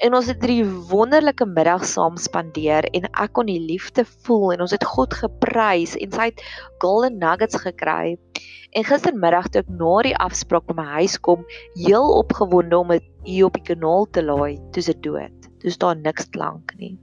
En 0.01 0.15
ons 0.17 0.25
het 0.25 0.39
drie 0.41 0.63
wonderlike 0.89 1.45
middag 1.45 1.83
saam 1.85 2.15
spandeer 2.17 2.87
en 2.97 3.03
ek 3.11 3.33
kon 3.37 3.45
die 3.45 3.59
liefde 3.61 4.01
voel 4.25 4.55
en 4.55 4.63
ons 4.65 4.73
het 4.73 4.85
God 4.95 5.13
geprys 5.13 5.93
en 5.93 6.09
sy 6.15 6.31
het 6.31 6.41
golden 6.81 7.19
nuggets 7.21 7.59
gekry. 7.61 8.17
En 8.73 8.87
gistermiddag 8.87 9.51
toe 9.51 9.61
ek 9.61 9.69
na 9.69 10.01
die 10.07 10.15
afspraak 10.17 10.65
by 10.65 10.73
my 10.79 10.87
huis 10.95 11.19
kom, 11.19 11.45
heel 11.75 12.07
opgewonde 12.17 12.77
om 12.79 12.95
dit 12.95 13.05
hier 13.27 13.45
op 13.51 13.59
die 13.59 13.67
kanaal 13.67 14.09
te 14.09 14.25
laai, 14.25 14.57
toe 14.73 14.81
se 14.81 14.97
dood. 15.05 15.49
Toe 15.61 15.69
staan 15.69 16.01
niks 16.01 16.31
klank 16.33 16.73
nie. 16.79 16.95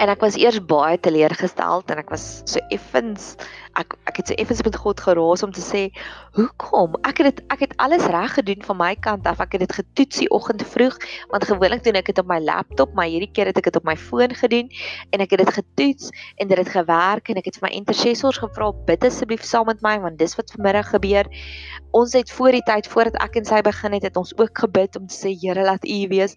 En 0.00 0.08
ek 0.12 0.22
was 0.24 0.36
eers 0.40 0.60
baie 0.64 0.98
teleurgesteld 1.00 1.90
en 1.90 2.00
ek 2.02 2.10
was 2.12 2.42
so 2.48 2.62
effens 2.74 3.34
ek 3.78 3.94
ek 4.10 4.20
het 4.20 4.30
so 4.30 4.36
effens 4.42 4.62
met 4.66 4.76
God 4.82 5.00
geraas 5.00 5.44
om 5.46 5.52
te 5.54 5.62
sê 5.62 5.82
hoekom? 6.36 6.96
Ek 7.06 7.20
het 7.22 7.28
dit 7.30 7.42
ek 7.54 7.64
het 7.66 7.74
alles 7.82 8.06
reg 8.10 8.34
gedoen 8.38 8.64
van 8.66 8.78
my 8.80 8.90
kant 9.06 9.26
af. 9.30 9.42
Ek 9.42 9.54
het 9.56 9.64
dit 9.66 9.74
getoets 9.80 10.22
die 10.22 10.30
oggend 10.34 10.64
vroeg 10.66 10.96
want 11.32 11.46
gewoonlik 11.48 11.84
doen 11.86 11.98
ek 12.00 12.10
dit 12.12 12.22
op 12.22 12.30
my 12.30 12.40
laptop 12.42 12.94
maar 12.98 13.10
hierdie 13.10 13.30
keer 13.30 13.50
het 13.50 13.60
ek 13.60 13.70
dit 13.70 13.78
op 13.80 13.86
my 13.88 13.96
foon 13.96 14.34
gedoen 14.34 14.70
en 15.10 15.26
ek 15.26 15.36
het 15.36 15.44
dit 15.44 15.54
getoets 15.60 16.10
en 16.36 16.50
dit 16.50 16.58
het 16.58 16.72
gewerk 16.74 17.30
en 17.30 17.40
ek 17.40 17.50
het 17.50 17.60
vir 17.60 17.68
my 17.68 17.74
intercessors 17.82 18.40
gevra 18.42 18.72
bid 18.88 19.06
asseblief 19.06 19.46
saam 19.46 19.70
met 19.70 19.84
my 19.86 19.96
want 20.02 20.18
dis 20.18 20.36
wat 20.38 20.50
vanmiddag 20.56 20.90
gebeur. 20.94 21.30
Ons 21.96 22.16
het 22.18 22.30
voor 22.32 22.58
die 22.58 22.66
tyd 22.66 22.90
voordat 22.90 23.20
ek 23.22 23.40
en 23.40 23.48
sy 23.48 23.62
begin 23.66 23.96
het 23.98 24.10
het 24.10 24.18
ons 24.20 24.34
ook 24.38 24.66
gebid 24.66 24.98
om 24.98 25.06
te 25.06 25.16
sê 25.16 25.36
Here 25.40 25.62
laat 25.64 25.86
U 25.86 26.00
wees. 26.10 26.36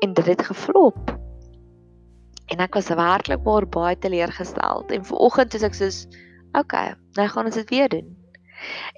En 0.00 0.14
dit 0.14 0.26
het 0.26 0.42
geflop 0.46 1.20
en 2.50 2.62
ek 2.64 2.74
was 2.74 2.88
werklik 2.88 3.42
baie 3.46 3.66
baie 3.66 3.98
teleurgesteld 3.98 4.90
en 4.94 5.04
vanoggend 5.04 5.52
het 5.54 5.66
ek 5.68 5.76
soos 5.78 6.06
okay, 6.58 6.94
nou 7.18 7.28
gaan 7.30 7.46
ons 7.46 7.58
dit 7.60 7.70
weer 7.70 7.88
doen. 7.88 8.08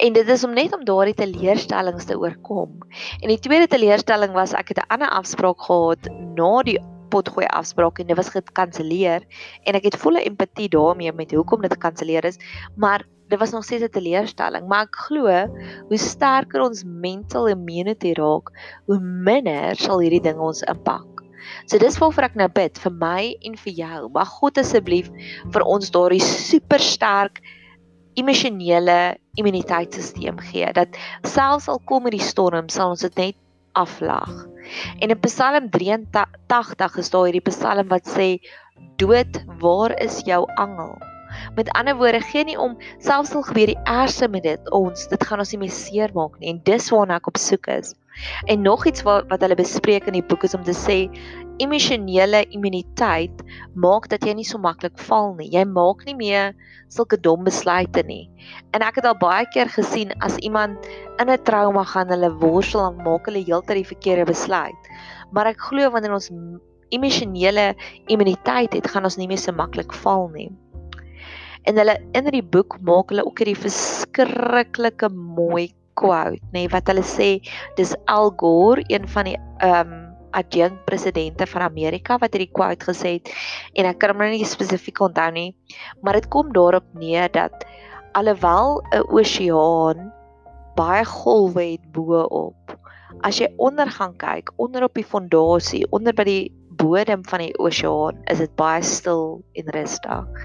En 0.03 0.13
dit 0.17 0.29
is 0.35 0.45
om 0.45 0.55
net 0.57 0.73
om 0.75 0.85
daardie 0.85 1.15
teleurstellings 1.15 2.09
te 2.09 2.17
oorkom. 2.19 2.81
En 3.21 3.29
die 3.31 3.39
tweede 3.39 3.69
teleurstelling 3.71 4.33
was 4.35 4.57
ek 4.59 4.73
het 4.73 4.81
'n 4.83 4.91
ander 4.95 5.09
afspraak 5.09 5.61
gehad 5.61 6.09
na 6.35 6.63
die 6.63 6.81
potgooi 7.13 7.47
afspraak 7.47 7.99
en 7.99 8.07
dit 8.07 8.17
was 8.17 8.33
gekanselleer 8.33 9.25
en 9.65 9.75
ek 9.75 9.85
het 9.85 10.01
volle 10.01 10.25
empatie 10.25 10.69
daarmee 10.69 11.13
met 11.13 11.33
hoekom 11.33 11.61
dit 11.61 11.73
gekanselleer 11.73 12.25
is, 12.25 12.39
maar 12.77 13.05
dit 13.29 13.39
was 13.39 13.53
nog 13.53 13.65
steeds 13.65 13.85
'n 13.85 13.93
teleurstelling, 13.93 14.67
maar 14.69 14.83
ek 14.89 14.97
glo 14.97 15.29
hoe 15.89 15.99
sterker 15.99 16.61
ons 16.61 16.85
mental 16.85 17.49
immunity 17.49 18.13
raak, 18.13 18.51
hoe 18.87 19.01
minder 19.01 19.77
sal 19.77 20.01
hierdie 20.01 20.21
ding 20.21 20.39
ons 20.39 20.63
impak. 20.63 21.22
So 21.67 21.79
dis 21.83 21.99
waarvoor 22.01 22.29
ek 22.31 22.39
nou 22.41 22.49
bid 22.53 22.79
vir 22.85 22.95
my 23.01 23.33
en 23.49 23.57
vir 23.65 23.75
jou. 23.81 23.99
Mag 24.15 24.31
God 24.41 24.61
asseblief 24.63 25.11
vir 25.55 25.67
ons 25.67 25.93
daardie 25.95 26.23
super 26.23 26.83
sterk 26.83 27.43
emosionele 28.21 29.17
immuniteitstelsel 29.41 30.41
gee 30.51 30.73
dat 30.77 30.99
selfs 31.25 31.69
al 31.73 31.81
kom 31.89 32.11
die 32.13 32.21
storm, 32.21 32.69
sal 32.69 32.93
ons 32.93 33.05
dit 33.07 33.17
net 33.17 33.39
aflag. 33.73 34.33
En 35.01 35.11
in 35.11 35.21
Psalm 35.25 35.71
83 35.73 36.99
is 37.01 37.11
daar 37.11 37.25
hierdie 37.29 37.47
Psalm 37.49 37.89
wat 37.89 38.09
sê: 38.09 38.37
"Dood, 39.01 39.41
waar 39.61 39.97
is 40.01 40.21
jou 40.29 40.45
angel?" 40.57 40.99
Met 41.57 41.71
ander 41.73 41.97
woorde, 41.97 42.21
gee 42.21 42.45
nie 42.45 42.59
om 42.59 42.77
selfs 42.99 43.35
al 43.35 43.43
gebeur 43.43 43.73
die 43.73 43.83
ergste 43.89 44.29
met 44.29 44.43
dit 44.43 44.71
ons, 44.71 45.09
dit 45.09 45.25
gaan 45.25 45.39
ons 45.39 45.53
nie 45.53 45.61
meer 45.65 45.73
seermaak 45.73 46.39
nie 46.39 46.53
en 46.53 46.61
dis 46.65 46.91
waarna 46.93 47.17
ek 47.17 47.31
op 47.33 47.41
soek 47.41 47.67
is. 47.73 47.95
En 48.47 48.63
nog 48.63 48.87
iets 48.87 49.03
wat 49.03 49.29
wat 49.31 49.41
hulle 49.41 49.57
bespreek 49.59 50.07
in 50.07 50.19
die 50.19 50.27
boek 50.27 50.45
is 50.45 50.55
om 50.55 50.65
te 50.65 50.75
sê 50.77 50.99
emosionele 51.63 52.43
immuniteit 52.51 53.43
maak 53.75 54.09
dat 54.11 54.25
jy 54.27 54.35
nie 54.37 54.47
so 54.47 54.59
maklik 54.59 54.99
val 55.09 55.35
nie. 55.39 55.51
Jy 55.53 55.65
maak 55.69 56.05
nie 56.09 56.17
meer 56.19 56.53
sulke 56.93 57.19
dom 57.21 57.45
besluite 57.45 58.05
nie. 58.09 58.27
En 58.77 58.85
ek 58.85 59.01
het 59.01 59.09
al 59.09 59.19
baie 59.21 59.47
keer 59.55 59.71
gesien 59.73 60.13
as 60.21 60.37
iemand 60.41 60.89
in 61.21 61.31
'n 61.31 61.43
trauma 61.45 61.85
gaan, 61.85 62.09
hulle 62.09 62.33
worstel 62.41 62.87
en 62.87 63.03
maak 63.05 63.27
hulle 63.27 63.45
heeltyd 63.45 63.77
die 63.83 63.93
verkeerde 63.95 64.25
besluit. 64.25 64.91
Maar 65.33 65.47
ek 65.47 65.61
glo 65.61 65.91
wanneer 65.91 66.13
ons 66.13 66.31
emosionele 66.93 67.75
immuniteit 68.07 68.73
het, 68.73 68.87
gaan 68.87 69.05
ons 69.05 69.17
nie 69.17 69.29
meer 69.29 69.41
so 69.41 69.53
maklik 69.53 69.93
val 69.93 70.29
nie. 70.29 70.51
En 71.65 71.79
hulle 71.79 71.95
in 72.13 72.27
hierdie 72.27 72.43
boek 72.43 72.81
maak 72.81 73.13
hulle 73.13 73.25
ook 73.25 73.39
hierdie 73.39 73.63
verskriklike 73.63 75.09
mooi 75.09 75.71
quote, 75.95 76.41
nê, 76.53 76.65
nee, 76.65 76.69
wat 76.73 76.89
hulle 76.91 77.05
sê 77.07 77.41
dis 77.77 77.95
Al 78.07 78.33
Gore, 78.37 78.85
een 78.89 79.09
van 79.09 79.31
die 79.31 79.39
ehm 79.59 79.93
um, 79.93 80.01
adjunct 80.33 80.85
presidente 80.89 81.47
van 81.47 81.63
Amerika 81.63 82.17
wat 82.19 82.33
hierdie 82.33 82.53
quote 82.57 82.87
gesê 82.89 83.19
het 83.19 83.29
en 83.77 83.85
ek 83.91 83.99
kan 84.01 84.15
hom 84.15 84.23
nou 84.25 84.31
nie 84.33 84.47
spesifiek 84.49 85.03
onthou 85.05 85.29
nie, 85.35 85.51
maar 86.01 86.17
dit 86.17 86.29
kom 86.33 86.55
daarop 86.57 86.87
neer 86.97 87.29
dat 87.35 87.67
alhoewel 88.17 88.81
'n 88.97 89.05
oseaan 89.13 90.13
baie 90.77 91.05
golwe 91.05 91.65
het 91.77 91.85
bo 91.93 92.25
op, 92.25 92.77
as 93.21 93.39
jy 93.41 93.49
onder 93.57 93.91
gaan 93.91 94.17
kyk, 94.17 94.53
onder 94.57 94.85
op 94.85 94.95
die 94.95 95.05
fondasie, 95.05 95.85
onder 95.91 96.15
by 96.17 96.25
die 96.25 96.62
bodem 96.83 97.23
van 97.31 97.45
die 97.45 97.53
oseaan 97.63 98.19
is 98.33 98.43
dit 98.43 98.55
baie 98.59 98.83
stil 98.87 99.43
en 99.59 99.71
rustig. 99.77 100.43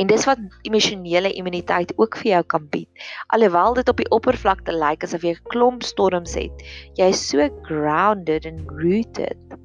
En 0.00 0.10
dis 0.10 0.26
wat 0.28 0.40
emosionele 0.68 1.32
immuniteit 1.36 1.92
ook 2.00 2.16
vir 2.22 2.30
jou 2.30 2.42
kan 2.54 2.68
bied. 2.72 3.04
Alhoewel 3.36 3.76
dit 3.80 3.92
op 3.92 4.00
die 4.00 4.10
oppervlakte 4.16 4.74
lyk 4.76 5.04
asof 5.04 5.26
jy 5.26 5.36
'n 5.36 5.50
klomp 5.52 5.84
storms 5.84 6.34
het, 6.40 6.64
jy 7.00 7.12
is 7.12 7.28
so 7.28 7.48
grounded 7.68 8.46
and 8.46 8.64
rooted 8.80 9.58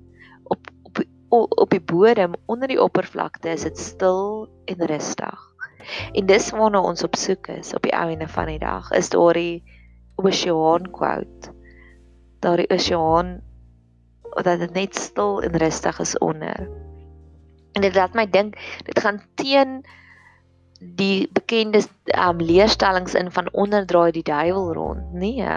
op 0.50 0.60
op 0.90 1.06
op 1.32 1.70
die 1.70 1.82
bodem 1.82 2.34
onder 2.46 2.68
die 2.68 2.82
oppervlakte 2.82 3.50
is 3.50 3.64
dit 3.64 3.78
stil 3.78 4.48
en 4.66 4.86
rustig. 4.86 5.46
En 6.14 6.26
dis 6.26 6.50
waarna 6.52 6.82
ons 6.82 7.04
op 7.04 7.16
soek 7.16 7.48
is 7.54 7.74
op 7.74 7.86
die 7.86 7.94
einde 7.94 8.28
van 8.28 8.50
die 8.50 8.60
dag. 8.60 8.92
Is 8.92 9.10
daardie 9.14 9.64
oseaan 10.16 10.90
quote. 10.92 11.54
Daardie 12.40 12.70
oseaan 12.74 13.40
dat 14.36 14.60
dit 14.60 14.74
net 14.74 14.96
stil 14.96 15.42
en 15.42 15.58
rustig 15.58 16.00
is 16.00 16.18
onder. 16.18 16.70
En 17.74 17.82
dit 17.82 17.96
laat 17.96 18.14
my 18.14 18.26
dink 18.30 18.58
dit 18.84 19.00
gaan 19.00 19.22
teen 19.36 19.86
die 20.80 21.28
bekende 21.32 21.84
um 22.16 22.40
leerstellings 22.42 23.14
in 23.14 23.32
van 23.32 23.52
onderdraai 23.52 24.12
die 24.12 24.24
duiwel 24.24 24.74
rond. 24.74 25.14
Nee. 25.14 25.48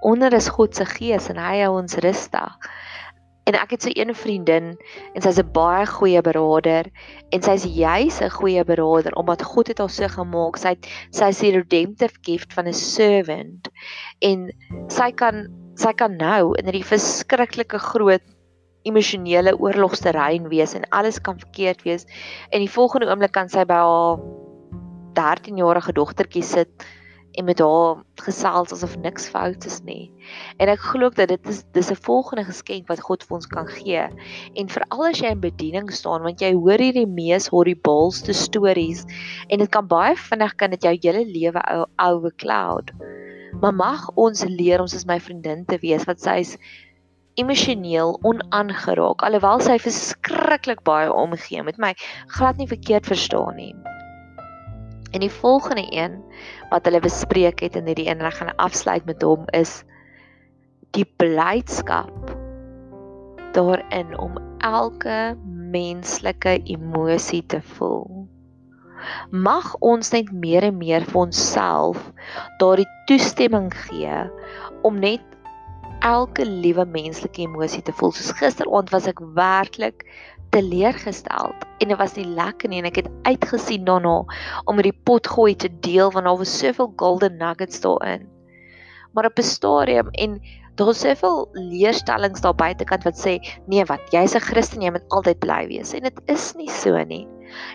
Onder 0.00 0.32
is 0.32 0.48
God 0.48 0.76
se 0.76 0.84
gees 0.84 1.28
en 1.28 1.40
hy 1.40 1.60
hou 1.60 1.76
ons 1.80 1.94
rustig. 2.04 2.70
En 3.48 3.56
ek 3.58 3.70
het 3.74 3.82
so 3.82 3.90
'n 3.90 4.14
vriendin 4.14 4.76
en 5.14 5.22
sy's 5.22 5.40
'n 5.40 5.52
baie 5.52 5.86
goeie 5.86 6.20
beraader 6.22 6.86
en 7.30 7.42
sy's 7.42 7.64
juis 7.64 8.20
'n 8.20 8.30
goeie 8.30 8.64
beraader 8.64 9.12
omdat 9.14 9.42
God 9.42 9.68
het 9.68 9.78
haar 9.78 9.90
so 9.90 10.08
gemaak. 10.08 10.56
Sy 10.56 10.76
sy's 11.10 11.38
die 11.38 11.52
redemptive 11.52 12.16
gift 12.22 12.52
van 12.52 12.66
'n 12.66 12.72
servant 12.72 13.68
en 14.18 14.52
sy 14.88 15.10
kan 15.12 15.48
sy 15.80 15.92
kan 15.96 16.18
nou 16.20 16.52
in 16.60 16.68
hierdie 16.68 16.86
verskriklike 16.86 17.80
groot 17.90 18.24
emosionele 18.88 19.52
oorlogsterrein 19.60 20.48
wees 20.52 20.74
en 20.76 20.86
alles 20.96 21.20
kan 21.24 21.40
verkeerd 21.40 21.82
wees 21.84 22.06
en 22.50 22.60
die 22.64 22.72
volgende 22.72 23.10
oomblik 23.10 23.34
kan 23.36 23.48
sy 23.52 23.66
by 23.68 23.80
haar 23.80 24.22
13-jarige 25.18 25.92
dogtertjie 25.96 26.44
sit 26.46 26.88
en 27.38 27.46
met 27.46 27.60
haar 27.62 28.00
gesels 28.24 28.72
asof 28.74 28.96
niks 28.98 29.28
fout 29.30 29.64
is 29.68 29.78
nie. 29.86 30.10
En 30.58 30.70
ek 30.72 30.82
glo 30.82 31.10
dat 31.14 31.30
dit 31.30 31.48
is 31.52 31.62
dis 31.76 31.90
'n 31.92 32.02
volgende 32.06 32.44
geskenk 32.44 32.88
wat 32.88 33.04
God 33.06 33.22
vir 33.22 33.36
ons 33.36 33.46
kan 33.46 33.68
gee. 33.68 34.02
En 34.54 34.68
veral 34.68 35.04
as 35.06 35.20
jy 35.20 35.30
in 35.30 35.40
bediening 35.40 35.92
staan 35.92 36.22
want 36.22 36.40
jy 36.40 36.52
hoor 36.54 36.78
hierdie 36.78 37.06
mees 37.06 37.48
horribleste 37.48 38.34
stories 38.34 39.06
en 39.48 39.58
dit 39.58 39.70
kan 39.70 39.86
baie 39.86 40.16
vinnig 40.16 40.56
kan 40.56 40.70
dit 40.70 40.82
jou 40.82 40.96
hele 41.02 41.24
lewe 41.24 41.62
ou 41.70 41.86
ou 41.98 42.30
cloud. 42.36 42.90
Maar 43.60 43.74
mag 43.74 44.06
ons 44.14 44.44
leer 44.46 44.80
ons 44.80 44.94
is 44.94 45.06
my 45.08 45.18
vriendin 45.20 45.64
te 45.66 45.78
wees 45.82 46.06
wat 46.08 46.22
sy's 46.22 46.56
emosioneel 47.40 48.18
onaangeraak 48.26 49.22
alhoewel 49.26 49.62
sy 49.64 49.78
verskriklik 49.80 50.82
baie 50.86 51.12
omgee 51.12 51.62
met 51.66 51.78
my 51.78 51.94
glad 52.36 52.58
nie 52.60 52.68
verkeerd 52.70 53.06
verstaan 53.06 53.56
nie. 53.56 53.74
En 55.10 55.24
die 55.24 55.32
volgende 55.32 55.86
een 55.90 56.20
wat 56.70 56.86
hulle 56.86 57.02
bespreek 57.02 57.62
het 57.64 57.78
in 57.78 57.88
hierdie 57.90 58.06
een 58.08 58.20
en 58.22 58.28
ek 58.30 58.38
gaan 58.42 58.54
afsluit 58.62 59.06
met 59.08 59.22
hom 59.26 59.48
is 59.56 59.80
die 60.94 61.06
blydskap 61.22 62.34
daarin 63.54 64.14
om 64.18 64.38
elke 64.58 65.34
menslike 65.46 66.60
emosie 66.64 67.42
te 67.46 67.62
voel. 67.62 68.19
Mag 69.30 69.74
ons 69.80 70.12
net 70.12 70.32
meer 70.32 70.62
en 70.62 70.78
meer 70.78 71.04
vir 71.08 71.20
onsself 71.26 72.12
daardie 72.58 72.88
toestemming 73.06 73.70
gee 73.86 74.24
om 74.82 74.98
net 75.00 75.24
elke 76.00 76.44
liewe 76.44 76.84
menslike 76.88 77.42
emosie 77.44 77.82
te 77.84 77.92
voel. 77.92 78.12
Soos 78.16 78.32
gisteraand 78.38 78.92
was 78.94 79.08
ek 79.10 79.20
werklik 79.36 80.06
teleurgestel 80.54 81.52
en 81.80 81.92
dit 81.92 81.98
was 81.98 82.16
nie 82.18 82.26
lekker 82.26 82.70
nie 82.70 82.80
en 82.82 82.88
ek 82.90 83.02
het 83.02 83.10
uitgesien 83.28 83.84
daarna 83.86 84.20
om 84.66 84.80
hierdie 84.80 84.96
pot 85.06 85.28
gooi 85.30 85.54
te 85.54 85.70
deel 85.84 86.10
want 86.14 86.26
daar 86.26 86.40
was 86.40 86.56
soveel 86.58 86.90
golden 87.00 87.38
nuggets 87.38 87.82
daarin. 87.84 88.26
Maar 89.14 89.30
op 89.30 89.38
'n 89.38 89.46
stadium 89.46 90.08
en 90.12 90.40
daar's 90.74 91.00
soveel 91.00 91.48
leerstellings 91.52 92.40
daar 92.40 92.54
buitekant 92.54 93.04
wat 93.04 93.18
sê 93.18 93.38
nee 93.66 93.84
wat 93.84 94.00
jy's 94.12 94.34
'n 94.34 94.46
Christen 94.48 94.82
jy 94.82 94.90
moet 94.90 95.08
altyd 95.08 95.38
bly 95.38 95.66
wees 95.68 95.94
en 95.94 96.02
dit 96.02 96.20
is 96.26 96.54
nie 96.54 96.70
so 96.70 97.04
nie. 97.04 97.26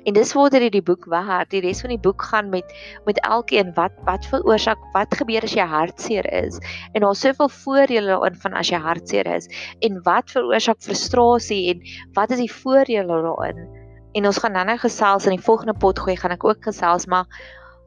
En 0.03 0.13
dis 0.13 0.33
waar 0.33 0.49
dit 0.49 0.71
die 0.71 0.83
boek 0.85 1.05
waar 1.11 1.45
die 1.49 1.61
res 1.63 1.81
van 1.81 1.93
die 1.93 2.01
boek 2.01 2.21
gaan 2.29 2.49
met 2.49 2.73
met 3.05 3.19
elkeen 3.27 3.73
wat 3.77 3.95
wat 4.07 4.27
veroorsaak 4.31 4.81
wat 4.93 5.15
gebeur 5.19 5.43
as 5.43 5.55
jy 5.55 5.65
hartseer 5.65 6.27
is. 6.33 6.59
En 6.93 7.01
daar's 7.01 7.23
soveel 7.25 7.49
voordele 7.49 8.13
daarin 8.13 8.39
van 8.43 8.53
as 8.53 8.69
jy 8.69 8.79
hartseer 8.79 9.27
is 9.35 9.49
en 9.79 10.01
wat 10.03 10.31
veroorsaak 10.31 10.81
frustrasie 10.85 11.73
en 11.73 11.83
wat 12.13 12.31
is 12.31 12.43
die 12.43 12.51
voordele 12.51 13.21
daarin. 13.27 13.67
En 14.15 14.25
ons 14.25 14.37
gaan 14.39 14.55
nou-nou 14.55 14.77
gesels 14.79 15.25
in 15.27 15.35
die 15.35 15.45
volgende 15.45 15.73
pot 15.73 15.99
gooi 15.99 16.15
gaan 16.15 16.35
ek 16.35 16.47
ook 16.47 16.63
gesels 16.63 17.07
maar 17.11 17.27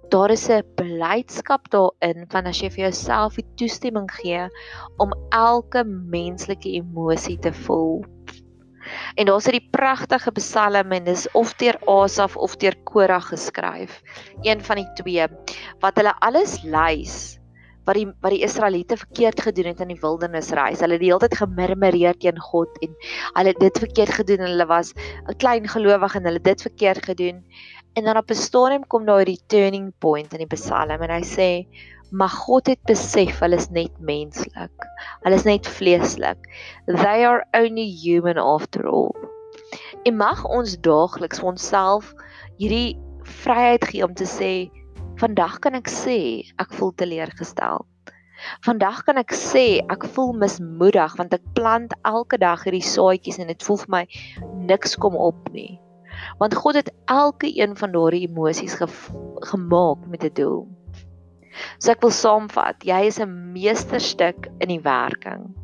daar 0.09 0.31
is 0.31 0.49
'n 0.49 0.65
blydskap 0.75 1.71
daarin 1.71 2.25
van 2.29 2.47
as 2.47 2.61
jy 2.61 2.71
vir 2.71 2.85
jouself 2.89 3.35
die 3.35 3.47
toestemming 3.57 4.11
gee 4.11 4.49
om 4.97 5.13
elke 5.31 5.85
menslike 5.85 6.69
emosie 6.69 7.39
te 7.39 7.53
voel 7.53 8.05
En 9.15 9.27
daar's 9.27 9.49
hierdie 9.49 9.69
pragtige 9.71 10.33
psalm 10.39 10.93
en 10.93 11.05
dis 11.05 11.27
of 11.33 11.55
deur 11.61 11.79
Asaf 11.87 12.37
of 12.37 12.57
deur 12.57 12.77
Korah 12.85 13.23
geskryf. 13.23 14.03
Een 14.43 14.63
van 14.65 14.83
die 14.83 14.89
twee 15.03 15.27
wat 15.81 15.97
hulle 15.97 16.15
alles 16.21 16.63
lys 16.63 17.39
wat 17.89 17.97
die 17.97 18.07
wat 18.21 18.35
die 18.35 18.43
Israeliete 18.45 18.99
verkeerd 19.01 19.41
gedoen 19.41 19.71
het 19.71 19.81
in 19.81 19.93
die 19.95 20.01
wildernis 20.03 20.51
reis. 20.57 20.83
Hulle 20.85 20.99
het 20.99 21.03
die 21.03 21.09
hele 21.09 21.25
tyd 21.25 21.39
gemurmureer 21.41 22.19
teen 22.21 22.41
God 22.51 22.77
en 22.85 22.95
hulle 23.39 23.55
het 23.55 23.63
dit 23.63 23.81
verkeerd 23.87 24.15
gedoen 24.21 24.45
en 24.45 24.53
hulle 24.53 24.69
was 24.69 24.93
'n 24.93 25.37
klein 25.41 25.69
gelowig 25.69 26.15
en 26.15 26.25
hulle 26.25 26.41
het 26.43 26.51
dit 26.53 26.63
verkeerd 26.69 27.05
gedoen. 27.05 27.45
En 27.97 28.05
dan 28.05 28.17
op 28.17 28.31
'n 28.31 28.35
stadium 28.35 28.87
kom 28.87 29.07
daar 29.07 29.25
hierdie 29.25 29.41
turning 29.47 29.93
point 29.99 30.33
in 30.33 30.45
die 30.45 30.57
psalm 30.57 31.01
en 31.03 31.11
hy 31.11 31.23
sê 31.25 31.51
maar 32.11 32.33
God 32.33 32.67
het 32.67 32.81
besef 32.89 33.41
hulle 33.43 33.57
is 33.57 33.69
net 33.71 33.93
menslik. 34.01 34.87
Hulle 35.25 35.37
is 35.37 35.45
net 35.45 35.69
vleeslik. 35.69 36.49
They 36.87 37.27
are 37.27 37.45
only 37.53 37.89
human 38.03 38.39
after 38.39 38.87
all. 38.87 39.15
En 40.05 40.17
mag 40.17 40.45
ons 40.45 40.79
daagliks 40.81 41.43
vir 41.43 41.53
onsself 41.53 42.15
hierdie 42.59 42.97
vryheid 43.43 43.85
gee 43.91 44.05
om 44.07 44.15
te 44.17 44.29
sê 44.29 44.53
vandag 45.21 45.59
kan 45.65 45.75
ek 45.75 45.91
sê 45.91 46.19
ek 46.63 46.73
voel 46.79 46.95
teleurgestel. 46.97 47.85
Vandag 48.63 49.03
kan 49.05 49.19
ek 49.19 49.35
sê 49.35 49.83
ek 49.91 50.07
voel 50.15 50.33
mismoedig 50.39 51.17
want 51.19 51.35
ek 51.35 51.45
plant 51.59 51.95
elke 52.09 52.39
dag 52.39 52.63
hierdie 52.65 52.87
saadjies 52.87 53.41
en 53.43 53.51
dit 53.51 53.67
voel 53.67 53.83
vir 53.83 53.95
my 53.97 54.05
niks 54.71 54.97
kom 55.03 55.19
op 55.19 55.51
nie. 55.53 55.81
Want 56.39 56.55
God 56.55 56.79
het 56.79 56.93
elke 57.11 57.51
een 57.51 57.77
van 57.79 57.93
daardie 57.95 58.25
emosies 58.31 58.79
gemaak 58.79 60.07
met 60.07 60.25
'n 60.25 60.35
doel. 60.35 60.78
So 61.79 61.93
ek 61.93 62.03
wil 62.05 62.15
saamvat, 62.15 62.85
jy 62.85 63.01
is 63.07 63.19
'n 63.21 63.53
meesterstuk 63.53 64.49
in 64.59 64.69
die 64.69 64.83
werking. 64.83 65.55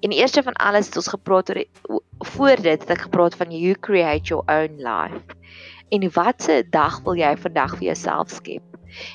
En 0.00 0.10
eerste 0.10 0.42
van 0.42 0.52
alles 0.52 0.86
het 0.86 0.96
ons 0.96 1.08
gepraat 1.08 1.50
oor 1.50 1.64
voor 2.18 2.56
dit 2.56 2.80
het 2.80 2.90
ek 2.90 3.06
gepraat 3.08 3.34
van 3.34 3.50
you 3.50 3.74
create 3.74 4.28
your 4.28 4.44
own 4.46 4.78
life. 4.78 5.34
En 5.90 6.06
watse 6.14 6.62
dag 6.70 7.00
wil 7.02 7.18
jy 7.18 7.36
vandag 7.36 7.76
vir 7.78 7.86
jouself 7.90 8.30
skep? 8.30 8.62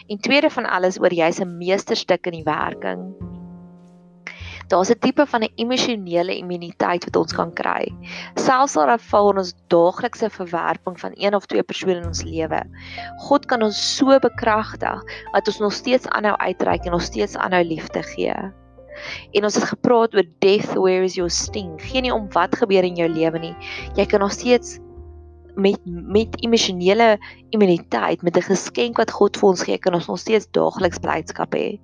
En 0.08 0.20
tweede 0.20 0.50
van 0.50 0.66
alles 0.66 1.00
oor 1.00 1.14
jy's 1.14 1.40
'n 1.40 1.58
meesterstuk 1.58 2.26
in 2.26 2.44
die 2.44 2.44
werking. 2.44 3.16
Daar's 4.70 4.92
'n 4.94 5.00
tipe 5.00 5.26
van 5.26 5.42
'n 5.44 5.54
emosionele 5.56 6.38
immuniteit 6.38 7.04
wat 7.06 7.16
ons 7.16 7.34
kan 7.34 7.54
kry. 7.54 7.90
Selfs 8.36 8.78
al 8.78 8.98
val 8.98 9.28
ons 9.34 9.56
daaglikse 9.68 10.30
verwerping 10.30 11.00
van 11.00 11.12
een 11.16 11.36
of 11.36 11.46
twee 11.46 11.64
persone 11.64 11.96
in 11.96 12.06
ons 12.06 12.24
lewe. 12.24 12.62
God 13.18 13.46
kan 13.46 13.64
ons 13.64 13.98
so 13.98 14.20
bekragtig 14.20 15.04
dat 15.32 15.48
ons 15.48 15.60
nog 15.60 15.74
steeds 15.74 16.08
aanhou 16.08 16.38
uitreik 16.38 16.86
en 16.86 16.92
nog 16.92 17.02
steeds 17.02 17.36
aanhou 17.36 17.64
liefde 17.64 18.04
gee. 18.04 18.36
En 19.32 19.44
ons 19.44 19.56
het 19.56 19.64
gepraat 19.64 20.16
oor 20.16 20.28
death 20.40 20.74
where 20.74 21.04
is 21.04 21.16
your 21.16 21.32
sting. 21.32 21.82
Geen 21.82 22.02
nie 22.02 22.14
om 22.14 22.30
wat 22.32 22.56
gebeur 22.56 22.84
in 22.84 22.96
jou 22.96 23.10
lewe 23.10 23.40
nie. 23.40 23.56
Jy 23.96 24.06
kan 24.06 24.20
nog 24.20 24.32
steeds 24.32 24.80
met 25.60 25.80
met 25.86 26.36
emosionele 26.44 27.18
immuniteit 27.50 28.22
met 28.22 28.38
'n 28.38 28.50
geskenk 28.52 28.98
wat 28.98 29.12
God 29.12 29.38
vir 29.38 29.50
ons 29.50 29.64
gee 29.64 29.78
kan 29.78 29.94
ons 29.94 30.08
nog 30.08 30.20
steeds 30.20 30.48
daagliks 30.52 31.00
blydskap 31.00 31.56
hê. 31.56 31.80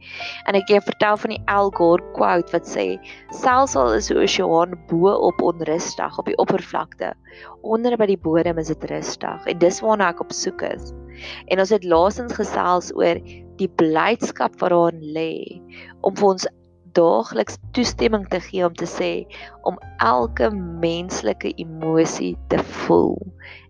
En 0.47 0.55
ek 0.55 0.67
gee 0.67 0.81
vertel 0.81 1.17
van 1.17 1.29
die 1.29 1.41
Al 1.45 1.71
Gore 1.71 2.03
quote 2.13 2.51
wat 2.51 2.67
sê 2.67 2.99
selfs 3.29 3.75
al 3.75 3.93
is 3.93 4.07
die 4.07 4.17
oseaan 4.17 4.77
bo 4.88 5.13
op 5.29 5.41
onrustig 5.41 6.19
op 6.19 6.25
die 6.25 6.38
oppervlakte 6.38 7.13
onder 7.61 7.97
by 7.97 8.05
die 8.05 8.21
bodem 8.21 8.57
is 8.57 8.67
dit 8.67 8.83
rustig 8.89 9.45
en 9.45 9.57
dis 9.59 9.81
waarna 9.81 10.09
ek 10.09 10.21
op 10.21 10.31
soek 10.31 10.61
is. 10.61 10.93
En 11.47 11.59
ons 11.59 11.69
het 11.69 11.83
laasens 11.83 12.33
gesels 12.33 12.91
oor 12.95 13.19
die 13.57 13.71
blydskap 13.79 14.59
wat 14.59 14.69
daarin 14.69 15.01
lê 15.15 15.61
om 16.01 16.15
vir 16.15 16.27
ons 16.27 16.47
daagliks 16.95 17.57
toestemming 17.75 18.27
te 18.31 18.39
gee 18.39 18.65
om 18.65 18.75
te 18.79 18.88
sê 18.89 19.11
om 19.67 19.77
elke 20.03 20.49
menslike 20.83 21.51
emosie 21.61 22.35
te 22.51 22.61
voel 22.85 23.17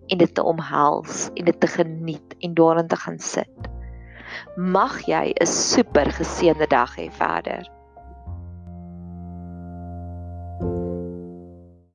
en 0.08 0.18
dit 0.18 0.34
te 0.34 0.44
omhels 0.44 1.30
en 1.34 1.46
dit 1.46 1.60
te 1.60 1.68
geniet 1.68 2.36
en 2.39 2.54
daarin 2.54 2.88
te 2.88 2.96
gaan 2.96 3.20
sit. 3.20 3.70
Mag 4.56 5.02
jy 5.06 5.34
'n 5.34 5.46
super 5.46 6.12
geseënde 6.12 6.68
dag 6.68 6.96
hê 6.96 7.12
verder. 7.12 7.75